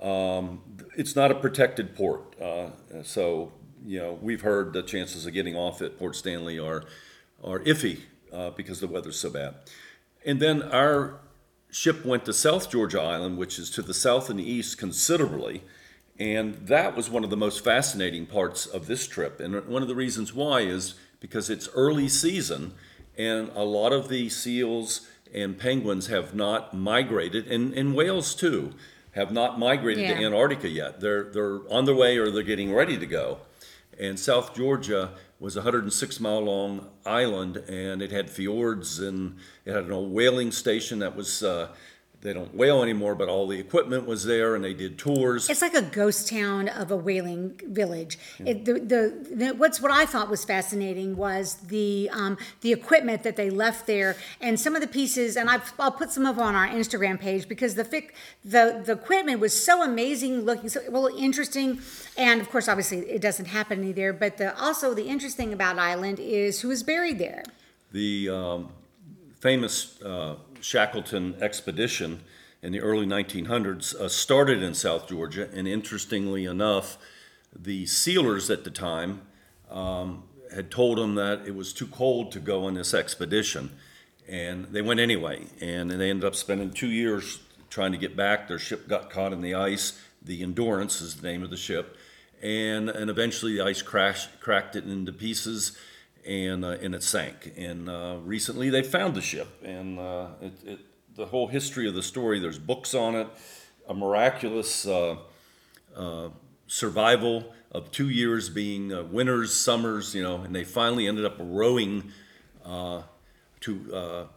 um, 0.02 0.60
it's 0.98 1.16
not 1.16 1.30
a 1.30 1.34
protected 1.34 1.96
port. 1.96 2.38
Uh, 2.38 2.68
so 3.02 3.52
you 3.86 3.98
know 3.98 4.18
we've 4.20 4.42
heard 4.42 4.74
the 4.74 4.82
chances 4.82 5.24
of 5.24 5.32
getting 5.32 5.56
off 5.56 5.80
at 5.80 5.98
Port 5.98 6.14
Stanley 6.14 6.58
are 6.58 6.84
are 7.42 7.60
iffy 7.60 8.00
uh, 8.34 8.50
because 8.50 8.80
the 8.80 8.86
weather's 8.86 9.18
so 9.18 9.30
bad. 9.30 9.54
And 10.26 10.40
then 10.40 10.62
our 10.64 11.20
ship 11.70 12.04
went 12.04 12.26
to 12.26 12.34
South 12.34 12.70
Georgia 12.70 13.00
Island, 13.00 13.38
which 13.38 13.58
is 13.58 13.70
to 13.70 13.82
the 13.82 13.94
south 13.94 14.28
and 14.28 14.38
the 14.38 14.50
east 14.50 14.76
considerably. 14.76 15.62
And 16.18 16.54
that 16.66 16.94
was 16.94 17.08
one 17.08 17.24
of 17.24 17.30
the 17.30 17.36
most 17.36 17.64
fascinating 17.64 18.26
parts 18.26 18.66
of 18.66 18.88
this 18.88 19.06
trip. 19.06 19.40
And 19.40 19.66
one 19.66 19.80
of 19.80 19.88
the 19.88 19.94
reasons 19.94 20.34
why 20.34 20.60
is 20.60 20.96
because 21.18 21.48
it's 21.48 21.68
early 21.74 22.08
season 22.10 22.74
and 23.16 23.50
a 23.54 23.64
lot 23.64 23.92
of 23.92 24.08
the 24.08 24.28
seals 24.28 25.06
and 25.34 25.58
penguins 25.58 26.06
have 26.06 26.34
not 26.34 26.74
migrated, 26.74 27.46
and, 27.48 27.74
and 27.74 27.94
whales 27.94 28.34
too, 28.34 28.72
have 29.12 29.32
not 29.32 29.58
migrated 29.58 30.06
to 30.06 30.24
Antarctica 30.24 30.68
yet. 30.68 31.00
They're, 31.00 31.24
they're 31.24 31.60
on 31.70 31.84
their 31.84 31.94
way 31.94 32.18
or 32.18 32.30
they're 32.30 32.42
getting 32.42 32.72
ready 32.72 32.98
to 32.98 33.06
go. 33.06 33.38
And 33.98 34.20
South 34.20 34.54
Georgia 34.54 35.12
was 35.40 35.56
a 35.56 35.60
106 35.60 36.20
mile 36.20 36.40
long 36.40 36.88
island, 37.04 37.56
and 37.68 38.02
it 38.02 38.10
had 38.12 38.30
fjords, 38.30 38.98
and 38.98 39.38
it 39.64 39.74
had 39.74 39.84
an 39.84 39.92
old 39.92 40.12
whaling 40.12 40.52
station 40.52 40.98
that 41.00 41.16
was. 41.16 41.42
Uh, 41.42 41.68
they 42.26 42.32
don't 42.32 42.52
whale 42.54 42.82
anymore, 42.82 43.14
but 43.14 43.28
all 43.28 43.46
the 43.46 43.58
equipment 43.58 44.04
was 44.04 44.24
there, 44.24 44.56
and 44.56 44.64
they 44.64 44.74
did 44.74 44.98
tours. 44.98 45.48
It's 45.48 45.62
like 45.62 45.74
a 45.74 45.82
ghost 45.82 46.28
town 46.28 46.68
of 46.68 46.90
a 46.90 46.96
whaling 46.96 47.60
village. 47.62 48.18
It, 48.40 48.64
the, 48.64 48.74
the, 48.74 49.36
the 49.40 49.54
what's 49.54 49.80
what 49.80 49.92
I 49.92 50.06
thought 50.06 50.28
was 50.28 50.44
fascinating 50.44 51.16
was 51.16 51.54
the 51.54 52.10
um, 52.12 52.36
the 52.62 52.72
equipment 52.72 53.22
that 53.22 53.36
they 53.36 53.48
left 53.48 53.86
there, 53.86 54.16
and 54.40 54.58
some 54.58 54.74
of 54.74 54.80
the 54.80 54.88
pieces. 54.88 55.36
And 55.36 55.48
I've, 55.48 55.72
I'll 55.78 55.92
put 55.92 56.10
some 56.10 56.26
of 56.26 56.38
on 56.40 56.56
our 56.56 56.66
Instagram 56.66 57.20
page 57.20 57.48
because 57.48 57.76
the 57.76 57.84
fic, 57.84 58.10
the 58.44 58.82
the 58.84 58.92
equipment 58.92 59.38
was 59.38 59.54
so 59.64 59.84
amazing 59.84 60.40
looking, 60.40 60.68
so 60.68 60.80
really 60.90 61.22
interesting. 61.22 61.80
And 62.18 62.40
of 62.40 62.50
course, 62.50 62.66
obviously, 62.66 62.98
it 62.98 63.22
doesn't 63.22 63.46
happen 63.46 63.78
any 63.78 63.92
there. 63.92 64.12
But 64.12 64.38
the, 64.38 64.58
also 64.60 64.94
the 64.94 65.04
interesting 65.04 65.52
about 65.52 65.78
Island 65.78 66.18
is 66.18 66.60
who 66.62 66.72
is 66.72 66.82
buried 66.82 67.18
there. 67.18 67.44
the 67.92 68.28
um, 68.28 68.68
famous 69.40 70.00
uh, 70.02 70.36
Shackleton 70.66 71.36
expedition 71.40 72.24
in 72.60 72.72
the 72.72 72.80
early 72.80 73.06
1900s 73.06 73.94
uh, 73.94 74.08
started 74.08 74.64
in 74.64 74.74
South 74.74 75.08
Georgia, 75.08 75.48
and 75.54 75.68
interestingly 75.68 76.44
enough, 76.44 76.98
the 77.56 77.86
sealers 77.86 78.50
at 78.50 78.64
the 78.64 78.70
time 78.72 79.22
um, 79.70 80.24
had 80.52 80.68
told 80.68 80.98
them 80.98 81.14
that 81.14 81.46
it 81.46 81.54
was 81.54 81.72
too 81.72 81.86
cold 81.86 82.32
to 82.32 82.40
go 82.40 82.64
on 82.64 82.74
this 82.74 82.94
expedition, 82.94 83.70
and 84.26 84.64
they 84.66 84.82
went 84.82 84.98
anyway. 84.98 85.44
And 85.60 85.88
they 85.88 86.10
ended 86.10 86.24
up 86.24 86.34
spending 86.34 86.72
two 86.72 86.90
years 86.90 87.38
trying 87.70 87.92
to 87.92 87.98
get 87.98 88.16
back. 88.16 88.48
Their 88.48 88.58
ship 88.58 88.88
got 88.88 89.08
caught 89.08 89.32
in 89.32 89.42
the 89.42 89.54
ice. 89.54 90.02
The 90.20 90.42
Endurance 90.42 91.00
is 91.00 91.14
the 91.14 91.28
name 91.28 91.44
of 91.44 91.50
the 91.50 91.56
ship, 91.56 91.96
and 92.42 92.90
and 92.90 93.08
eventually 93.08 93.52
the 93.54 93.64
ice 93.64 93.82
crashed, 93.82 94.40
cracked 94.40 94.74
it 94.74 94.84
into 94.84 95.12
pieces 95.12 95.78
and 96.26 96.64
uh, 96.64 96.76
and 96.82 96.94
it 96.94 97.02
sank. 97.02 97.52
And 97.56 97.88
uh, 97.88 98.16
recently 98.22 98.70
they 98.70 98.82
found 98.82 99.14
the 99.14 99.20
ship, 99.20 99.48
and 99.62 99.98
uh, 99.98 100.28
it, 100.40 100.52
it, 100.64 100.78
the 101.14 101.26
whole 101.26 101.48
history 101.48 101.88
of 101.88 101.94
the 101.94 102.02
story. 102.02 102.40
There's 102.40 102.58
books 102.58 102.94
on 102.94 103.14
it, 103.14 103.28
a 103.88 103.94
miraculous 103.94 104.86
uh, 104.86 105.16
uh, 105.96 106.28
survival 106.66 107.54
of 107.72 107.90
two 107.90 108.08
years 108.08 108.48
being 108.48 108.92
uh, 108.92 109.02
winters, 109.04 109.54
summers, 109.54 110.14
you 110.14 110.22
know, 110.22 110.42
and 110.42 110.54
they 110.54 110.64
finally 110.64 111.06
ended 111.06 111.24
up 111.24 111.36
rowing 111.38 112.12
to 113.60 114.28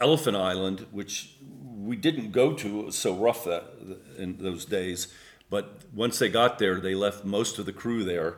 Elephant 0.00 0.36
Island, 0.36 0.86
which 0.90 1.34
we 1.76 1.96
didn't 1.96 2.32
go 2.32 2.52
to. 2.54 2.80
It 2.80 2.86
was 2.86 2.98
so 2.98 3.14
rough 3.14 3.44
that 3.44 3.64
in 4.16 4.36
those 4.38 4.64
days. 4.64 5.08
But 5.50 5.80
once 5.94 6.18
they 6.18 6.28
got 6.28 6.58
there, 6.58 6.80
they 6.80 6.94
left 6.94 7.24
most 7.24 7.58
of 7.58 7.66
the 7.66 7.72
crew 7.72 8.04
there, 8.04 8.36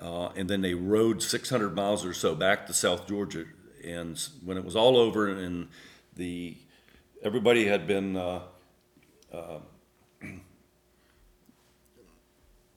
uh, 0.00 0.30
and 0.36 0.48
then 0.48 0.60
they 0.60 0.74
rowed 0.74 1.22
600 1.22 1.74
miles 1.74 2.04
or 2.04 2.12
so 2.14 2.34
back 2.34 2.66
to 2.66 2.72
South 2.72 3.06
Georgia. 3.06 3.44
And 3.84 4.22
when 4.44 4.56
it 4.56 4.64
was 4.64 4.76
all 4.76 4.96
over, 4.96 5.28
and 5.28 5.68
the 6.16 6.56
everybody 7.22 7.66
had 7.66 7.86
been 7.86 8.16
uh, 8.16 8.40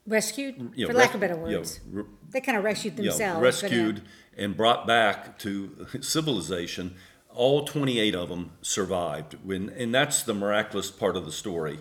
Rescued, 0.05 0.73
you 0.75 0.85
know, 0.85 0.91
for 0.91 0.97
lack 0.97 1.07
res- 1.09 1.15
of 1.15 1.21
better 1.21 1.35
you 1.35 1.39
know, 1.39 1.57
words. 1.59 1.79
re- 1.89 2.03
they 2.31 2.41
kind 2.41 2.57
of 2.57 2.63
rescued 2.65 2.97
you 2.97 3.05
know, 3.05 3.11
themselves. 3.11 3.35
but, 3.35 3.39
uh, 3.39 3.41
rescued 3.41 4.01
and 4.37 4.57
brought 4.57 4.85
back 4.85 5.39
to 5.39 5.87
civilization. 6.01 6.95
All 7.29 7.63
28 7.63 8.13
of 8.13 8.27
them 8.29 8.51
survived, 8.61 9.37
when, 9.43 9.69
and 9.69 9.95
that's 9.95 10.21
the 10.21 10.33
miraculous 10.33 10.91
part 10.91 11.15
of 11.15 11.25
the 11.25 11.31
story. 11.31 11.79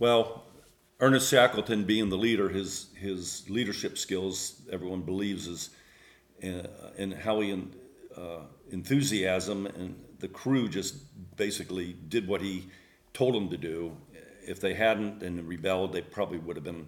Well, 0.00 0.44
Ernest 1.02 1.30
Shackleton, 1.30 1.84
being 1.84 2.10
the 2.10 2.18
leader, 2.18 2.50
his 2.50 2.88
his 2.94 3.48
leadership 3.48 3.96
skills, 3.96 4.60
everyone 4.70 5.00
believes, 5.00 5.46
is 5.46 5.70
uh, 6.44 6.66
and 6.98 7.14
how 7.14 7.40
he 7.40 7.52
uh, 8.16 8.40
enthusiasm 8.70 9.66
and 9.66 9.94
the 10.18 10.28
crew 10.28 10.68
just 10.68 10.96
basically 11.36 11.94
did 12.08 12.28
what 12.28 12.42
he 12.42 12.68
told 13.14 13.34
them 13.34 13.48
to 13.48 13.56
do. 13.56 13.96
If 14.46 14.60
they 14.60 14.74
hadn't 14.74 15.22
and 15.22 15.48
rebelled, 15.48 15.92
they 15.92 16.02
probably 16.02 16.38
would 16.38 16.56
have 16.56 16.64
been 16.64 16.86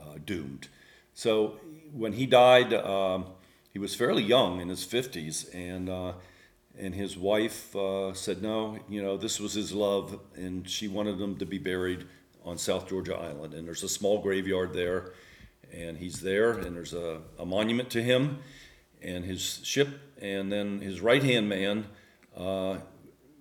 uh, 0.00 0.18
doomed. 0.24 0.68
So 1.14 1.60
when 1.92 2.14
he 2.14 2.26
died, 2.26 2.72
um, 2.72 3.26
he 3.70 3.78
was 3.78 3.94
fairly 3.94 4.22
young 4.22 4.60
in 4.60 4.68
his 4.68 4.86
50s, 4.86 5.54
and 5.54 5.90
uh, 5.90 6.12
and 6.78 6.94
his 6.94 7.18
wife 7.18 7.76
uh, 7.76 8.14
said 8.14 8.42
no, 8.42 8.78
you 8.88 9.02
know 9.02 9.18
this 9.18 9.38
was 9.38 9.52
his 9.52 9.72
love, 9.72 10.18
and 10.34 10.68
she 10.68 10.88
wanted 10.88 11.20
him 11.20 11.36
to 11.36 11.44
be 11.44 11.58
buried 11.58 12.06
on 12.44 12.58
South 12.58 12.88
Georgia 12.88 13.16
Island. 13.16 13.54
And 13.54 13.66
there's 13.66 13.82
a 13.82 13.88
small 13.88 14.20
graveyard 14.20 14.72
there, 14.72 15.12
and 15.72 15.96
he's 15.98 16.20
there, 16.20 16.52
and 16.52 16.76
there's 16.76 16.94
a, 16.94 17.20
a 17.38 17.46
monument 17.46 17.90
to 17.90 18.02
him 18.02 18.38
and 19.00 19.24
his 19.24 19.60
ship, 19.64 19.88
and 20.20 20.52
then 20.52 20.80
his 20.80 21.00
right 21.00 21.22
hand 21.22 21.48
man. 21.48 21.86
Uh, 22.36 22.78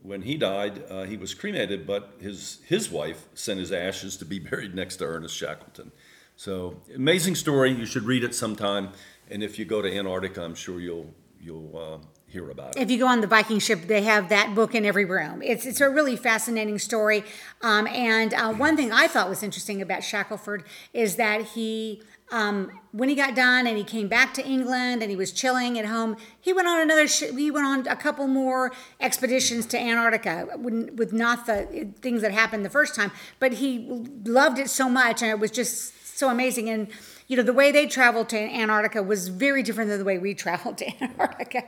when 0.01 0.23
he 0.23 0.35
died, 0.35 0.83
uh, 0.89 1.03
he 1.03 1.15
was 1.15 1.33
cremated, 1.33 1.85
but 1.85 2.15
his 2.19 2.59
his 2.65 2.89
wife 2.89 3.25
sent 3.35 3.59
his 3.59 3.71
ashes 3.71 4.17
to 4.17 4.25
be 4.25 4.39
buried 4.49 4.73
next 4.73 4.97
to 4.97 5.05
Ernest 5.05 5.35
Shackleton. 5.35 5.91
So 6.35 6.81
amazing 6.95 7.35
story. 7.35 7.71
You 7.71 7.85
should 7.85 8.03
read 8.03 8.23
it 8.23 8.33
sometime. 8.33 8.89
And 9.29 9.43
if 9.43 9.59
you 9.59 9.65
go 9.65 9.81
to 9.81 9.95
Antarctica, 9.95 10.43
I'm 10.43 10.55
sure 10.55 10.79
you'll 10.79 11.13
you'll 11.41 11.75
uh, 11.77 11.97
hear 12.27 12.49
about 12.49 12.75
it. 12.75 12.81
if 12.81 12.91
you 12.91 12.99
go 12.99 13.07
on 13.07 13.21
the 13.21 13.27
Viking 13.27 13.59
ship, 13.59 13.87
they 13.87 14.03
have 14.03 14.29
that 14.29 14.53
book 14.53 14.75
in 14.75 14.85
every 14.85 15.05
room. 15.05 15.41
It's 15.41 15.65
it's 15.65 15.81
a 15.81 15.89
really 15.89 16.15
fascinating 16.15 16.79
story. 16.79 17.23
Um, 17.61 17.87
and 17.87 18.33
uh, 18.33 18.53
one 18.53 18.77
thing 18.77 18.91
I 18.91 19.07
thought 19.07 19.27
was 19.27 19.43
interesting 19.43 19.81
about 19.81 20.03
Shackelford 20.03 20.63
is 20.93 21.15
that 21.15 21.41
he, 21.41 22.03
um, 22.31 22.79
when 22.91 23.09
he 23.09 23.15
got 23.15 23.35
done 23.35 23.65
and 23.65 23.77
he 23.77 23.83
came 23.83 24.07
back 24.07 24.33
to 24.35 24.45
England 24.45 25.01
and 25.01 25.09
he 25.09 25.17
was 25.17 25.31
chilling 25.31 25.79
at 25.79 25.85
home, 25.85 26.15
he 26.39 26.53
went 26.53 26.67
on 26.67 26.79
another. 26.79 27.07
Sh- 27.07 27.33
he 27.35 27.49
went 27.49 27.65
on 27.65 27.87
a 27.87 27.95
couple 27.95 28.27
more 28.27 28.71
expeditions 28.99 29.65
to 29.67 29.79
Antarctica 29.79 30.47
with, 30.57 30.91
with 30.93 31.13
not 31.13 31.47
the 31.47 31.91
things 32.01 32.21
that 32.21 32.31
happened 32.31 32.63
the 32.63 32.69
first 32.69 32.93
time, 32.93 33.11
but 33.39 33.53
he 33.53 33.87
loved 34.25 34.59
it 34.59 34.69
so 34.69 34.87
much 34.87 35.21
and 35.21 35.31
it 35.31 35.39
was 35.39 35.51
just 35.51 36.17
so 36.17 36.29
amazing 36.29 36.69
and. 36.69 36.87
You 37.31 37.37
know, 37.37 37.43
the 37.43 37.53
way 37.53 37.71
they 37.71 37.87
traveled 37.87 38.27
to 38.29 38.37
Antarctica 38.37 39.01
was 39.01 39.29
very 39.29 39.63
different 39.63 39.89
than 39.89 39.99
the 39.99 40.03
way 40.03 40.17
we 40.17 40.33
traveled 40.45 40.77
to 40.79 41.01
Antarctica. 41.01 41.63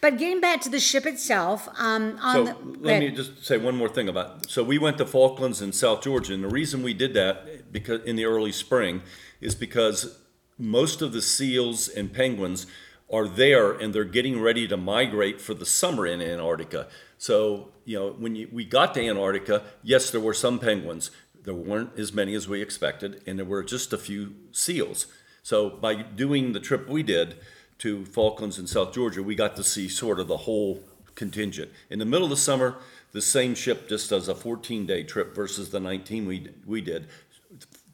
But 0.00 0.16
getting 0.16 0.40
back 0.40 0.62
to 0.62 0.70
the 0.70 0.80
ship 0.80 1.04
itself, 1.04 1.68
um, 1.76 2.18
on 2.22 2.34
So 2.34 2.44
the, 2.44 2.78
let 2.78 2.98
me 2.98 3.10
just 3.10 3.44
say 3.44 3.58
one 3.58 3.76
more 3.76 3.90
thing 3.90 4.08
about, 4.08 4.48
so 4.48 4.64
we 4.64 4.78
went 4.78 4.96
to 4.96 5.04
Falklands 5.04 5.60
and 5.60 5.74
South 5.74 6.00
Georgia, 6.00 6.32
and 6.32 6.42
the 6.42 6.48
reason 6.48 6.82
we 6.82 6.94
did 6.94 7.12
that, 7.12 7.70
because, 7.70 8.00
in 8.04 8.16
the 8.16 8.24
early 8.24 8.52
spring, 8.52 9.02
is 9.42 9.54
because 9.54 10.18
most 10.56 11.02
of 11.02 11.12
the 11.12 11.20
seals 11.20 11.88
and 11.88 12.10
penguins 12.14 12.66
are 13.12 13.28
there 13.28 13.72
and 13.72 13.94
they're 13.94 14.04
getting 14.04 14.40
ready 14.40 14.66
to 14.66 14.78
migrate 14.78 15.42
for 15.42 15.52
the 15.52 15.66
summer 15.66 16.06
in 16.06 16.22
Antarctica. 16.22 16.88
So, 17.18 17.68
you 17.84 17.98
know, 17.98 18.12
when 18.12 18.34
you, 18.34 18.48
we 18.50 18.64
got 18.64 18.94
to 18.94 19.06
Antarctica, 19.06 19.62
yes, 19.82 20.10
there 20.10 20.22
were 20.22 20.32
some 20.32 20.58
penguins. 20.58 21.10
There 21.44 21.54
weren't 21.54 21.98
as 21.98 22.12
many 22.12 22.34
as 22.34 22.48
we 22.48 22.62
expected, 22.62 23.22
and 23.26 23.38
there 23.38 23.46
were 23.46 23.62
just 23.62 23.92
a 23.92 23.98
few 23.98 24.34
seals. 24.52 25.06
So 25.42 25.70
by 25.70 25.94
doing 25.94 26.52
the 26.52 26.60
trip 26.60 26.88
we 26.88 27.02
did 27.02 27.36
to 27.78 28.04
Falklands 28.04 28.58
and 28.58 28.68
South 28.68 28.94
Georgia, 28.94 29.22
we 29.22 29.34
got 29.34 29.56
to 29.56 29.64
see 29.64 29.88
sort 29.88 30.20
of 30.20 30.28
the 30.28 30.38
whole 30.38 30.82
contingent. 31.14 31.70
In 31.90 31.98
the 31.98 32.04
middle 32.04 32.24
of 32.24 32.30
the 32.30 32.36
summer, 32.36 32.76
the 33.12 33.20
same 33.20 33.54
ship 33.54 33.88
just 33.88 34.08
does 34.08 34.28
a 34.28 34.34
14-day 34.34 35.04
trip 35.04 35.34
versus 35.34 35.70
the 35.70 35.80
19 35.80 36.26
we 36.26 36.48
we 36.64 36.80
did, 36.80 37.08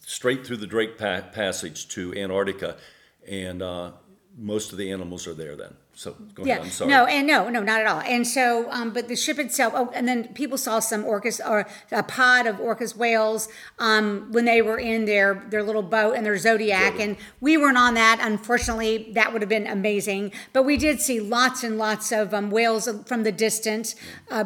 straight 0.07 0.47
through 0.47 0.59
the 0.59 0.67
Drake 0.67 0.99
pa- 0.99 1.23
Passage 1.33 1.88
to 1.88 2.14
Antarctica, 2.14 2.76
and 3.26 3.62
uh, 3.62 3.93
most 4.37 4.73
of 4.73 4.78
the 4.78 4.93
animals 4.93 5.26
are 5.26 5.35
there 5.35 5.57
then. 5.57 5.75
So 5.99 6.12
go 6.33 6.45
ahead. 6.45 6.59
yeah, 6.59 6.62
I'm 6.62 6.71
sorry. 6.71 6.90
no, 6.90 7.07
and 7.07 7.26
no, 7.26 7.49
no, 7.49 7.61
not 7.61 7.81
at 7.81 7.87
all. 7.88 8.00
And 8.02 8.25
so, 8.25 8.71
um, 8.71 8.93
but 8.93 9.09
the 9.09 9.17
ship 9.17 9.37
itself. 9.40 9.73
Oh, 9.75 9.90
and 9.95 10.07
then 10.07 10.28
people 10.33 10.57
saw 10.57 10.78
some 10.78 11.02
orcas 11.05 11.40
or 11.45 11.67
a 11.90 12.05
pod 12.05 12.47
of 12.47 12.57
orcas 12.59 12.95
whales 12.97 13.49
um, 13.81 14.28
when 14.31 14.45
they 14.45 14.62
were 14.62 14.78
in 14.78 15.07
their 15.07 15.45
their 15.50 15.64
little 15.64 15.83
boat 15.83 16.14
and 16.14 16.25
their 16.25 16.37
zodiac. 16.38 16.93
Zodiac. 16.93 17.00
And 17.00 17.17
we 17.40 17.57
weren't 17.57 17.76
on 17.76 17.95
that. 17.95 18.21
Unfortunately, 18.23 19.11
that 19.14 19.33
would 19.33 19.43
have 19.43 19.49
been 19.49 19.67
amazing. 19.67 20.31
But 20.52 20.62
we 20.62 20.76
did 20.76 21.00
see 21.00 21.19
lots 21.21 21.64
and 21.64 21.78
lots 21.78 22.12
of 22.12 22.33
um, 22.33 22.50
whales 22.50 22.88
from 23.07 23.25
the 23.25 23.33
distance. 23.33 23.95
Uh, 24.31 24.45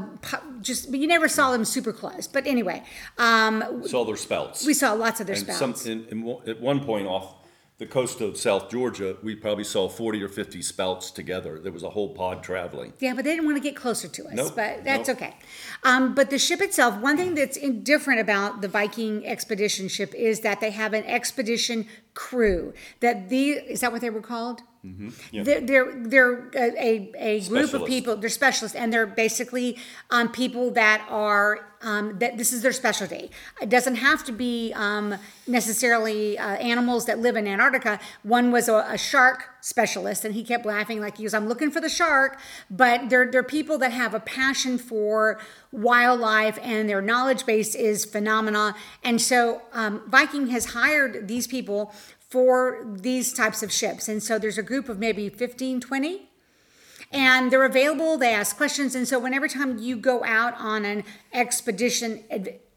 just, 0.63 0.91
but 0.91 1.01
you 1.01 1.07
never 1.07 1.29
saw 1.29 1.53
them 1.53 1.65
super 1.67 1.93
close. 1.93 2.27
But 2.27 2.47
anyway, 2.47 2.83
um, 3.19 3.83
Saw 3.87 4.05
their 4.05 4.17
spouts. 4.17 4.65
we 4.67 4.75
saw 4.75 4.95
lots 4.95 5.21
of 5.21 5.27
their 5.27 5.37
And 5.37 5.45
spouts. 5.45 5.83
some, 5.83 5.93
in, 5.93 6.07
in, 6.09 6.39
at 6.49 6.61
one 6.61 6.81
point 6.81 7.07
off 7.07 7.35
the 7.79 7.87
coast 7.87 8.21
of 8.21 8.37
South 8.37 8.71
Georgia, 8.71 9.17
we 9.23 9.35
probably 9.35 9.64
saw 9.64 9.88
40 9.88 10.23
or 10.23 10.29
50 10.29 10.62
spouts 10.62 11.11
together. 11.11 11.59
There 11.59 11.73
was 11.73 11.83
a 11.83 11.91
whole 11.91 12.14
pod 12.14 12.43
traveling. 12.43 12.93
Yeah, 13.00 13.14
but 13.14 13.25
they 13.25 13.33
didn't 13.33 13.47
want 13.47 13.57
to 13.57 13.62
get 13.62 13.75
closer 13.75 14.09
to 14.09 14.26
us. 14.26 14.35
Nope, 14.35 14.52
but 14.55 14.85
that's 14.85 15.09
nope. 15.09 15.17
okay. 15.17 15.37
Um, 15.83 16.14
but 16.14 16.31
the 16.31 16.38
ship 16.38 16.61
itself, 16.61 16.97
one 17.00 17.17
thing 17.17 17.35
that's 17.35 17.59
different 17.83 18.21
about 18.21 18.61
the 18.61 18.69
Viking 18.69 19.26
expedition 19.26 19.88
ship 19.88 20.14
is 20.14 20.41
that 20.41 20.61
they 20.61 20.71
have 20.71 20.93
an 20.93 21.05
expedition 21.05 21.88
crew. 22.14 22.73
That 23.00 23.29
the 23.31 23.50
is 23.50 23.81
that 23.81 23.91
what 23.91 24.00
they 24.00 24.11
were 24.11 24.21
called? 24.21 24.62
Mm-hmm. 24.85 25.11
yeah. 25.31 25.43
They're 25.45 25.61
they're, 25.61 25.93
they're 25.95 26.51
a, 26.57 27.12
a, 27.17 27.41
group 27.49 27.73
of 27.73 27.87
people. 27.87 28.17
They're 28.17 28.29
specialists, 28.29 28.77
and 28.77 28.93
they're 28.93 29.07
basically 29.07 29.79
um, 30.11 30.29
people 30.33 30.73
that 30.73 31.07
are 31.09 31.69
um, 31.83 32.19
that 32.19 32.37
this 32.37 32.53
is 32.53 32.62
their 32.62 32.73
specialty. 32.73 33.31
It 33.61 33.69
doesn't 33.69 33.95
have 33.95 34.25
to 34.25 34.33
be 34.33 34.73
um, 34.75 35.15
necessarily 35.47 36.37
uh, 36.37 36.57
animals 36.57 37.07
that 37.07 37.21
live 37.21 37.37
in 37.37 37.47
Antarctica. 37.47 38.01
One 38.25 38.51
was 38.51 38.69
a, 38.69 38.85
a 38.89 38.99
shark 38.99 39.51
specialist, 39.61 40.25
and 40.25 40.35
he 40.35 40.43
kept 40.43 40.67
laughing 40.67 41.01
like 41.01 41.17
he 41.17 41.23
was, 41.23 41.33
"I'm 41.33 41.47
looking 41.47 41.71
for 41.71 41.81
the 41.81 41.89
shark." 41.89 42.41
But 42.69 43.09
they're 43.09 43.31
they're 43.31 43.45
people 43.45 43.79
that 43.79 43.93
have 43.93 44.15
a 44.15 44.21
passion 44.21 44.79
for 44.79 45.39
wildlife, 45.71 46.59
and 46.61 46.89
their 46.89 47.01
knowledge 47.01 47.47
base 47.47 47.77
is 47.77 48.05
phenomenal. 48.05 48.73
And 49.05 49.21
so 49.21 49.62
um, 49.73 50.03
Viking 50.09 50.49
has 50.49 50.67
hired 50.67 51.29
these 51.29 51.47
people 51.47 51.95
for 52.33 52.85
these 52.87 53.33
types 53.33 53.62
of 53.62 53.71
ships. 53.71 54.09
And 54.09 54.23
so 54.23 54.39
there's 54.39 54.57
a 54.57 54.62
group 54.62 54.89
of 54.89 54.99
maybe 54.99 55.29
15, 55.29 55.81
20 55.81 56.29
and 57.12 57.53
they're 57.53 57.65
available. 57.65 58.17
They 58.17 58.33
ask 58.33 58.57
questions, 58.57 58.95
and 58.95 59.07
so 59.07 59.19
whenever 59.19 59.47
time 59.47 59.79
you 59.79 59.97
go 59.97 60.25
out 60.25 60.55
on 60.59 60.87
an 60.87 61.05
expedition 61.33 62.25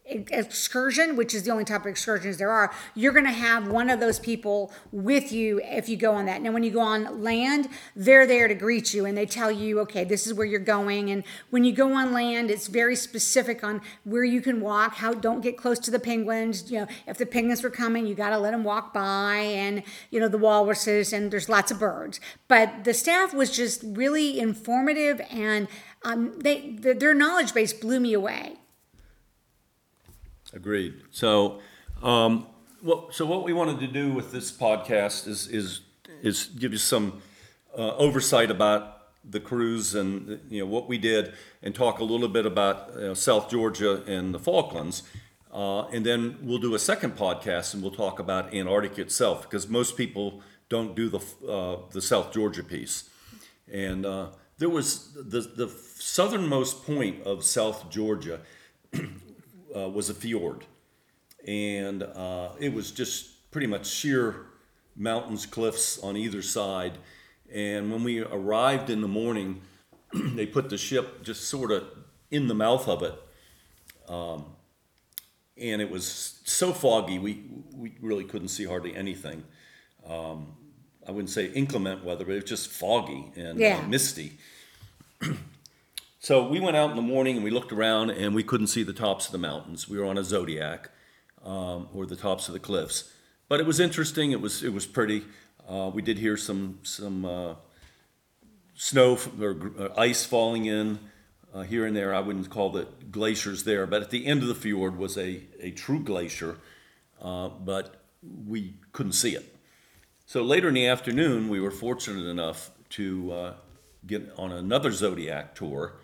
excursion, 0.08 1.16
which 1.16 1.34
is 1.34 1.42
the 1.42 1.50
only 1.50 1.64
type 1.64 1.82
of 1.82 1.86
excursions 1.88 2.36
there 2.38 2.50
are, 2.50 2.72
you're 2.94 3.12
going 3.12 3.24
to 3.24 3.30
have 3.30 3.68
one 3.68 3.90
of 3.90 4.00
those 4.00 4.18
people 4.18 4.72
with 4.92 5.32
you 5.32 5.60
if 5.64 5.88
you 5.88 5.96
go 5.96 6.12
on 6.12 6.26
that. 6.26 6.42
Now, 6.42 6.52
when 6.52 6.62
you 6.62 6.70
go 6.70 6.80
on 6.80 7.22
land, 7.22 7.68
they're 7.94 8.26
there 8.26 8.48
to 8.48 8.54
greet 8.54 8.94
you, 8.94 9.04
and 9.04 9.16
they 9.16 9.26
tell 9.26 9.50
you, 9.50 9.80
okay, 9.80 10.04
this 10.04 10.26
is 10.26 10.34
where 10.34 10.46
you're 10.46 10.60
going. 10.60 11.10
And 11.10 11.24
when 11.50 11.64
you 11.64 11.72
go 11.72 11.92
on 11.92 12.12
land, 12.12 12.50
it's 12.50 12.68
very 12.68 12.96
specific 12.96 13.64
on 13.64 13.80
where 14.04 14.24
you 14.24 14.40
can 14.40 14.60
walk. 14.60 14.96
How 14.96 15.12
don't 15.12 15.40
get 15.40 15.56
close 15.56 15.78
to 15.80 15.90
the 15.90 15.98
penguins. 15.98 16.70
You 16.70 16.80
know, 16.80 16.86
if 17.06 17.18
the 17.18 17.26
penguins 17.26 17.62
were 17.62 17.70
coming, 17.70 18.06
you 18.06 18.14
got 18.14 18.30
to 18.30 18.38
let 18.38 18.52
them 18.52 18.64
walk 18.64 18.94
by, 18.94 19.36
and 19.36 19.82
you 20.10 20.20
know 20.20 20.28
the 20.28 20.38
walruses, 20.38 21.12
and 21.12 21.30
there's 21.30 21.48
lots 21.48 21.70
of 21.70 21.78
birds. 21.78 22.20
But 22.48 22.84
the 22.84 22.94
staff 22.94 23.34
was 23.34 23.50
just 23.54 23.82
really 23.84 24.38
informative, 24.38 25.20
and 25.30 25.68
um, 26.04 26.38
they 26.38 26.76
the, 26.80 26.94
their 26.94 27.14
knowledge 27.14 27.52
base 27.52 27.72
blew 27.72 27.98
me 28.00 28.12
away. 28.12 28.56
Agreed. 30.56 31.02
So, 31.10 31.60
um, 32.02 32.46
well, 32.82 33.08
so 33.10 33.26
what 33.26 33.44
we 33.44 33.52
wanted 33.52 33.78
to 33.80 33.86
do 33.86 34.14
with 34.14 34.32
this 34.32 34.50
podcast 34.50 35.28
is 35.28 35.48
is 35.48 35.80
is 36.22 36.46
give 36.46 36.72
you 36.72 36.78
some 36.78 37.20
uh, 37.76 37.94
oversight 37.96 38.50
about 38.50 39.12
the 39.22 39.38
cruise 39.38 39.94
and 39.94 40.40
you 40.48 40.60
know 40.60 40.66
what 40.66 40.88
we 40.88 40.96
did, 40.96 41.34
and 41.62 41.74
talk 41.74 41.98
a 41.98 42.04
little 42.04 42.28
bit 42.28 42.46
about 42.46 42.88
uh, 42.96 43.14
South 43.14 43.50
Georgia 43.50 44.02
and 44.06 44.32
the 44.32 44.38
Falklands, 44.38 45.02
uh, 45.52 45.82
and 45.88 46.06
then 46.06 46.38
we'll 46.40 46.64
do 46.68 46.74
a 46.74 46.78
second 46.78 47.16
podcast 47.16 47.74
and 47.74 47.82
we'll 47.82 47.92
talk 47.92 48.18
about 48.18 48.54
Antarctica 48.54 49.02
itself 49.02 49.42
because 49.42 49.68
most 49.68 49.94
people 49.94 50.40
don't 50.70 50.96
do 50.96 51.10
the 51.10 51.20
uh, 51.46 51.82
the 51.92 52.00
South 52.00 52.32
Georgia 52.32 52.64
piece, 52.64 53.10
and 53.70 54.06
uh, 54.06 54.28
there 54.56 54.70
was 54.70 55.12
the 55.12 55.42
the 55.42 55.68
southernmost 55.98 56.86
point 56.86 57.22
of 57.24 57.44
South 57.44 57.90
Georgia 57.90 58.40
uh, 59.76 59.88
was 59.88 60.08
a 60.10 60.14
fjord, 60.14 60.64
and 61.46 62.02
uh, 62.02 62.50
it 62.58 62.72
was 62.72 62.90
just 62.90 63.50
pretty 63.50 63.66
much 63.66 63.86
sheer 63.86 64.46
mountains, 64.96 65.46
cliffs 65.46 65.98
on 65.98 66.16
either 66.16 66.42
side. 66.42 66.92
And 67.52 67.92
when 67.92 68.02
we 68.02 68.20
arrived 68.22 68.90
in 68.90 69.00
the 69.02 69.08
morning, 69.08 69.60
they 70.14 70.46
put 70.46 70.70
the 70.70 70.78
ship 70.78 71.22
just 71.22 71.44
sort 71.48 71.70
of 71.70 71.84
in 72.30 72.48
the 72.48 72.54
mouth 72.54 72.88
of 72.88 73.02
it, 73.02 73.14
um, 74.08 74.46
and 75.56 75.80
it 75.80 75.90
was 75.90 76.40
so 76.44 76.72
foggy 76.72 77.18
we 77.18 77.44
we 77.74 77.94
really 78.00 78.24
couldn't 78.24 78.48
see 78.48 78.64
hardly 78.64 78.96
anything. 78.96 79.44
Um, 80.08 80.56
I 81.06 81.12
wouldn't 81.12 81.30
say 81.30 81.46
inclement 81.46 82.04
weather, 82.04 82.24
but 82.24 82.32
it 82.32 82.42
was 82.42 82.44
just 82.50 82.68
foggy 82.68 83.30
and 83.36 83.58
Yeah. 83.58 83.78
uh, 83.84 83.88
misty. 83.88 84.38
So 86.26 86.44
we 86.44 86.58
went 86.58 86.76
out 86.76 86.90
in 86.90 86.96
the 86.96 87.02
morning 87.02 87.36
and 87.36 87.44
we 87.44 87.52
looked 87.52 87.70
around 87.70 88.10
and 88.10 88.34
we 88.34 88.42
couldn't 88.42 88.66
see 88.66 88.82
the 88.82 88.92
tops 88.92 89.26
of 89.26 89.30
the 89.30 89.38
mountains. 89.38 89.88
We 89.88 89.96
were 89.96 90.06
on 90.06 90.18
a 90.18 90.24
zodiac, 90.24 90.90
um, 91.44 91.86
or 91.94 92.04
the 92.04 92.16
tops 92.16 92.48
of 92.48 92.52
the 92.52 92.58
cliffs. 92.58 93.12
But 93.48 93.60
it 93.60 93.64
was 93.64 93.78
interesting. 93.78 94.32
It 94.32 94.40
was 94.40 94.64
it 94.64 94.72
was 94.72 94.86
pretty. 94.86 95.22
Uh, 95.68 95.88
we 95.94 96.02
did 96.02 96.18
hear 96.18 96.36
some 96.36 96.80
some 96.82 97.24
uh, 97.24 97.54
snow 98.74 99.16
or 99.40 99.70
uh, 99.78 99.88
ice 99.96 100.24
falling 100.24 100.64
in 100.64 100.98
uh, 101.54 101.62
here 101.62 101.86
and 101.86 101.96
there. 101.96 102.12
I 102.12 102.18
wouldn't 102.18 102.50
call 102.50 102.76
it 102.76 103.12
glaciers 103.12 103.62
there, 103.62 103.86
but 103.86 104.02
at 104.02 104.10
the 104.10 104.26
end 104.26 104.42
of 104.42 104.48
the 104.48 104.56
fjord 104.56 104.98
was 104.98 105.16
a 105.16 105.42
a 105.60 105.70
true 105.70 106.02
glacier, 106.02 106.58
uh, 107.22 107.50
but 107.50 108.02
we 108.48 108.74
couldn't 108.90 109.12
see 109.12 109.36
it. 109.36 109.54
So 110.26 110.42
later 110.42 110.66
in 110.66 110.74
the 110.74 110.88
afternoon, 110.88 111.48
we 111.48 111.60
were 111.60 111.70
fortunate 111.70 112.26
enough 112.28 112.72
to 112.96 113.30
uh, 113.30 113.54
get 114.04 114.32
on 114.36 114.50
another 114.50 114.90
Zodiac 114.90 115.54
tour, 115.54 116.00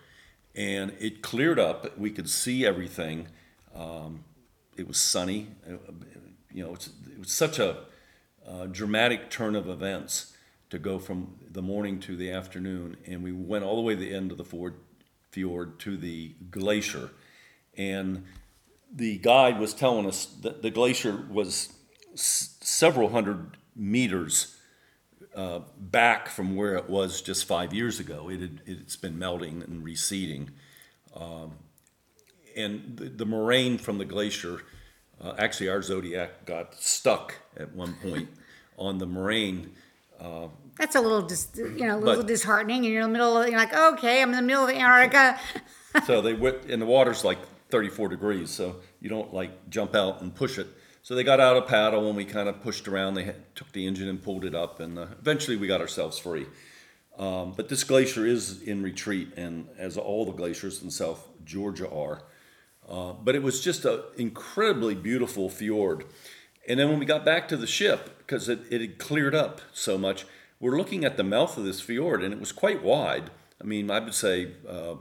and 0.54 0.92
it 1.00 1.22
cleared 1.22 1.58
up. 1.58 1.96
We 1.98 2.10
could 2.10 2.28
see 2.28 2.66
everything. 2.66 3.28
Um, 3.74 4.24
it 4.76 4.86
was 4.86 4.98
sunny. 4.98 5.48
Uh, 5.66 5.76
You 6.54 6.64
know, 6.64 6.74
it 6.74 7.18
was 7.18 7.32
such 7.32 7.58
a 7.58 7.84
uh, 8.46 8.66
dramatic 8.66 9.30
turn 9.30 9.56
of 9.56 9.68
events 9.68 10.36
to 10.68 10.78
go 10.78 10.98
from 10.98 11.36
the 11.50 11.62
morning 11.62 12.00
to 12.00 12.16
the 12.16 12.30
afternoon, 12.30 12.96
and 13.06 13.22
we 13.22 13.32
went 13.32 13.64
all 13.64 13.76
the 13.76 13.82
way 13.82 13.94
to 13.94 14.00
the 14.00 14.14
end 14.14 14.30
of 14.32 14.38
the 14.38 14.44
fjord, 14.44 14.74
fjord 15.30 15.78
to 15.80 15.96
the 15.96 16.34
glacier, 16.50 17.10
and 17.76 18.24
the 18.94 19.16
guide 19.18 19.58
was 19.58 19.72
telling 19.72 20.06
us 20.06 20.26
that 20.42 20.60
the 20.62 20.70
glacier 20.70 21.24
was 21.30 21.72
s- 22.12 22.56
several 22.60 23.08
hundred 23.10 23.56
meters 23.74 24.56
uh, 25.34 25.60
back 25.78 26.28
from 26.28 26.56
where 26.56 26.74
it 26.76 26.88
was 26.88 27.22
just 27.22 27.44
five 27.46 27.72
years 27.72 28.00
ago. 28.00 28.28
It 28.28 28.40
had, 28.40 28.60
it's 28.66 28.96
been 28.96 29.18
melting 29.18 29.62
and 29.62 29.84
receding. 29.84 30.50
Um, 31.14 31.52
and 32.56 32.96
the, 32.96 33.04
the 33.08 33.26
moraine 33.26 33.78
from 33.78 33.98
the 33.98 34.04
glacier, 34.04 34.60
uh, 35.20 35.34
actually, 35.38 35.68
our 35.68 35.82
Zodiac 35.82 36.44
got 36.44 36.74
stuck 36.74 37.34
at 37.56 37.74
one 37.74 37.94
point 38.02 38.28
on 38.78 38.98
the 38.98 39.06
moraine. 39.06 39.72
That's 40.78 40.94
a 40.94 41.00
little, 41.00 41.22
dis, 41.22 41.48
you 41.54 41.86
know, 41.86 41.96
a 41.96 41.98
little 41.98 42.22
But- 42.22 42.26
disheartening. 42.28 42.84
And 42.84 42.92
you're 42.92 43.02
in 43.02 43.12
the 43.12 43.18
middle 43.18 43.38
of, 43.38 43.48
you're 43.48 43.58
like, 43.58 43.74
okay, 43.74 44.22
I'm 44.22 44.30
in 44.30 44.36
the 44.36 44.42
middle 44.42 44.64
of 44.64 44.70
Antarctica. 44.70 45.38
so 46.06 46.20
they 46.20 46.34
went, 46.34 46.64
and 46.70 46.80
the 46.80 46.86
water's 46.86 47.24
like 47.24 47.38
34 47.70 48.08
degrees, 48.08 48.50
so 48.50 48.76
you 49.00 49.08
don't 49.08 49.32
like 49.32 49.68
jump 49.70 49.94
out 49.94 50.20
and 50.22 50.34
push 50.34 50.58
it. 50.58 50.66
So 51.02 51.16
they 51.16 51.24
got 51.24 51.40
out 51.40 51.56
a 51.56 51.62
paddle 51.62 52.06
and 52.06 52.16
we 52.16 52.24
kind 52.24 52.48
of 52.48 52.62
pushed 52.62 52.86
around. 52.86 53.14
They 53.14 53.24
had, 53.24 53.56
took 53.56 53.72
the 53.72 53.86
engine 53.86 54.08
and 54.08 54.22
pulled 54.22 54.44
it 54.44 54.54
up, 54.54 54.78
and 54.78 54.98
uh, 54.98 55.06
eventually 55.20 55.56
we 55.56 55.66
got 55.66 55.80
ourselves 55.80 56.18
free. 56.18 56.46
Um, 57.18 57.52
but 57.56 57.68
this 57.68 57.84
glacier 57.84 58.24
is 58.24 58.62
in 58.62 58.82
retreat, 58.82 59.32
and 59.36 59.68
as 59.76 59.96
all 59.98 60.24
the 60.24 60.32
glaciers 60.32 60.80
in 60.82 60.90
South 60.90 61.28
Georgia 61.44 61.90
are. 61.90 62.22
Uh, 62.88 63.12
but 63.12 63.34
it 63.34 63.42
was 63.42 63.60
just 63.60 63.84
an 63.84 64.00
incredibly 64.16 64.94
beautiful 64.94 65.48
fjord. 65.50 66.04
And 66.68 66.78
then 66.78 66.88
when 66.88 66.98
we 67.00 67.04
got 67.04 67.24
back 67.24 67.48
to 67.48 67.56
the 67.56 67.66
ship, 67.66 68.18
because 68.18 68.48
it, 68.48 68.60
it 68.70 68.80
had 68.80 68.98
cleared 68.98 69.34
up 69.34 69.60
so 69.72 69.98
much, 69.98 70.24
we're 70.60 70.76
looking 70.76 71.04
at 71.04 71.16
the 71.16 71.24
mouth 71.24 71.58
of 71.58 71.64
this 71.64 71.80
fjord, 71.80 72.22
and 72.22 72.32
it 72.32 72.38
was 72.38 72.52
quite 72.52 72.82
wide. 72.82 73.30
I 73.60 73.64
mean, 73.64 73.90
I 73.90 73.98
would 73.98 74.14
say 74.14 74.52
uh, 74.68 74.94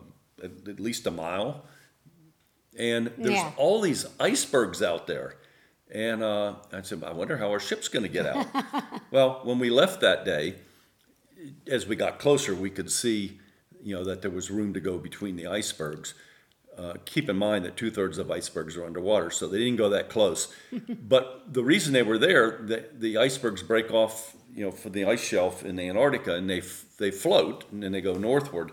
at, 0.44 0.68
at 0.68 0.80
least 0.80 1.06
a 1.06 1.12
mile. 1.12 1.66
And 2.78 3.12
there's 3.18 3.36
Yeah. 3.36 3.52
all 3.58 3.82
these 3.82 4.08
icebergs 4.20 4.82
out 4.82 5.06
there. 5.06 5.36
And 5.92 6.24
uh, 6.24 6.56
I 6.72 6.82
said, 6.82 7.04
I 7.04 7.12
wonder 7.12 7.38
how 7.38 7.50
our 7.50 7.60
ship's 7.60 7.90
going 7.90 8.04
to 8.04 8.10
get 8.10 8.26
out. 8.26 8.48
well, 9.12 9.42
when 9.44 9.60
we 9.60 9.70
left 9.70 10.00
that 10.02 10.24
day, 10.24 10.56
as 11.68 11.86
we 11.86 11.96
got 11.96 12.18
closer, 12.18 12.56
we 12.56 12.70
could 12.70 12.90
see, 12.90 13.40
you 13.84 13.96
know, 13.96 14.04
that 14.06 14.22
there 14.22 14.32
was 14.32 14.50
room 14.50 14.74
to 14.74 14.80
go 14.80 14.98
between 14.98 15.36
the 15.36 15.48
icebergs. 15.48 16.14
Uh, 16.78 16.94
keep 17.04 17.28
in 17.28 17.36
mind 17.36 17.66
that 17.66 17.76
two 17.76 17.92
thirds 17.92 18.18
of 18.18 18.32
icebergs 18.32 18.78
are 18.78 18.86
underwater, 18.86 19.30
so 19.30 19.48
they 19.48 19.58
didn't 19.58 19.76
go 19.76 19.90
that 19.90 20.10
close. 20.10 20.54
but 20.90 21.54
the 21.54 21.64
reason 21.64 21.92
they 21.92 22.04
were 22.04 22.18
there, 22.18 22.62
the, 22.64 22.86
the 22.98 23.18
icebergs 23.18 23.62
break 23.62 23.92
off, 23.92 24.36
you 24.56 24.64
know, 24.64 24.72
from 24.72 24.94
the 24.94 25.04
ice 25.04 25.24
shelf 25.24 25.66
in 25.66 25.78
Antarctica, 25.78 26.36
and 26.36 26.50
they 26.50 26.60
f- 26.60 26.86
they 26.98 27.12
float 27.12 27.66
and 27.72 27.84
then 27.84 27.92
they 27.92 28.02
go 28.02 28.14
northward. 28.14 28.72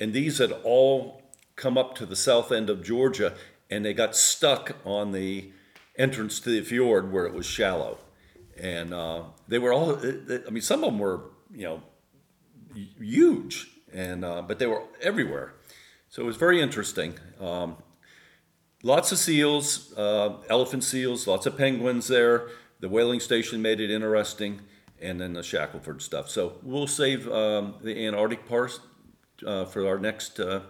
And 0.00 0.12
these 0.12 0.38
had 0.38 0.52
all 0.64 1.22
come 1.54 1.78
up 1.78 1.94
to 1.96 2.06
the 2.06 2.16
south 2.16 2.50
end 2.50 2.68
of 2.68 2.82
Georgia, 2.82 3.34
and 3.70 3.84
they 3.84 3.94
got 3.94 4.16
stuck 4.16 4.76
on 4.84 5.12
the 5.12 5.52
entrance 5.98 6.40
to 6.40 6.50
the 6.50 6.62
fjord 6.62 7.12
where 7.12 7.26
it 7.26 7.34
was 7.34 7.44
shallow. 7.44 7.98
And 8.56 8.94
uh, 8.94 9.24
they 9.46 9.58
were 9.58 9.72
all, 9.72 9.96
I 9.96 10.50
mean, 10.50 10.62
some 10.62 10.82
of 10.82 10.90
them 10.90 10.98
were, 10.98 11.22
you 11.52 11.64
know, 11.64 11.82
huge, 12.98 13.70
and 13.92 14.24
uh, 14.24 14.42
but 14.42 14.58
they 14.58 14.66
were 14.66 14.82
everywhere. 15.00 15.54
So 16.08 16.22
it 16.22 16.26
was 16.26 16.36
very 16.36 16.60
interesting. 16.60 17.14
Um, 17.40 17.76
lots 18.82 19.12
of 19.12 19.18
seals, 19.18 19.92
uh, 19.96 20.36
elephant 20.48 20.84
seals, 20.84 21.26
lots 21.26 21.46
of 21.46 21.56
penguins 21.56 22.08
there. 22.08 22.48
The 22.80 22.88
whaling 22.88 23.20
station 23.20 23.60
made 23.60 23.80
it 23.80 23.90
interesting, 23.90 24.60
and 25.00 25.20
then 25.20 25.32
the 25.32 25.40
Shackleford 25.40 26.00
stuff. 26.00 26.28
So 26.30 26.58
we'll 26.62 26.86
save 26.86 27.30
um, 27.30 27.74
the 27.82 28.06
Antarctic 28.06 28.48
part 28.48 28.80
uh, 29.46 29.64
for 29.64 29.86
our 29.86 29.98
next 29.98 30.40
uh, 30.40 30.60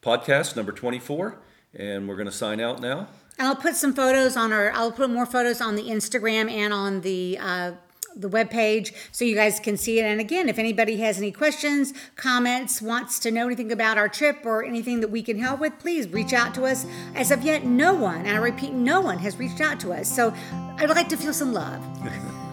podcast, 0.00 0.56
number 0.56 0.72
24, 0.72 1.38
and 1.74 2.08
we're 2.08 2.16
going 2.16 2.26
to 2.26 2.32
sign 2.32 2.60
out 2.60 2.80
now. 2.80 3.08
And 3.42 3.48
I'll 3.48 3.56
put 3.56 3.74
some 3.74 3.92
photos 3.92 4.36
on 4.36 4.52
our. 4.52 4.70
I'll 4.70 4.92
put 4.92 5.10
more 5.10 5.26
photos 5.26 5.60
on 5.60 5.74
the 5.74 5.82
Instagram 5.82 6.48
and 6.48 6.72
on 6.72 7.00
the 7.00 7.36
uh, 7.40 7.72
the 8.14 8.28
web 8.28 8.50
page 8.50 8.94
so 9.10 9.24
you 9.24 9.34
guys 9.34 9.58
can 9.58 9.76
see 9.76 9.98
it. 9.98 10.04
And 10.04 10.20
again, 10.20 10.48
if 10.48 10.60
anybody 10.60 10.98
has 10.98 11.18
any 11.18 11.32
questions, 11.32 11.92
comments, 12.14 12.80
wants 12.80 13.18
to 13.18 13.32
know 13.32 13.46
anything 13.46 13.72
about 13.72 13.98
our 13.98 14.08
trip 14.08 14.46
or 14.46 14.64
anything 14.64 15.00
that 15.00 15.08
we 15.10 15.24
can 15.24 15.40
help 15.40 15.58
with, 15.58 15.76
please 15.80 16.06
reach 16.10 16.32
out 16.32 16.54
to 16.54 16.66
us. 16.66 16.86
As 17.16 17.32
of 17.32 17.42
yet, 17.42 17.64
no 17.64 17.92
one, 17.94 18.18
and 18.26 18.28
I 18.28 18.36
repeat, 18.36 18.74
no 18.74 19.00
one 19.00 19.18
has 19.18 19.36
reached 19.38 19.60
out 19.60 19.80
to 19.80 19.92
us. 19.92 20.06
So 20.08 20.32
I'd 20.78 20.88
like 20.90 21.08
to 21.08 21.16
feel 21.16 21.32
some 21.34 21.52
love. 21.52 21.82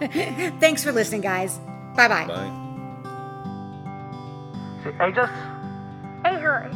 Thanks 0.58 0.82
for 0.82 0.90
listening, 0.90 1.20
guys. 1.20 1.58
Bye 1.94 2.08
bye. 2.08 2.26
Bye. 2.26 2.50
See, 4.82 4.90
Aegis, 5.06 5.30
A 6.24 6.40
horse. 6.40 6.74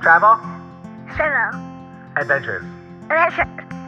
travel, 0.00 0.40
Travel. 1.14 1.60
adventures. 2.16 2.64
Adventure. 3.12 3.81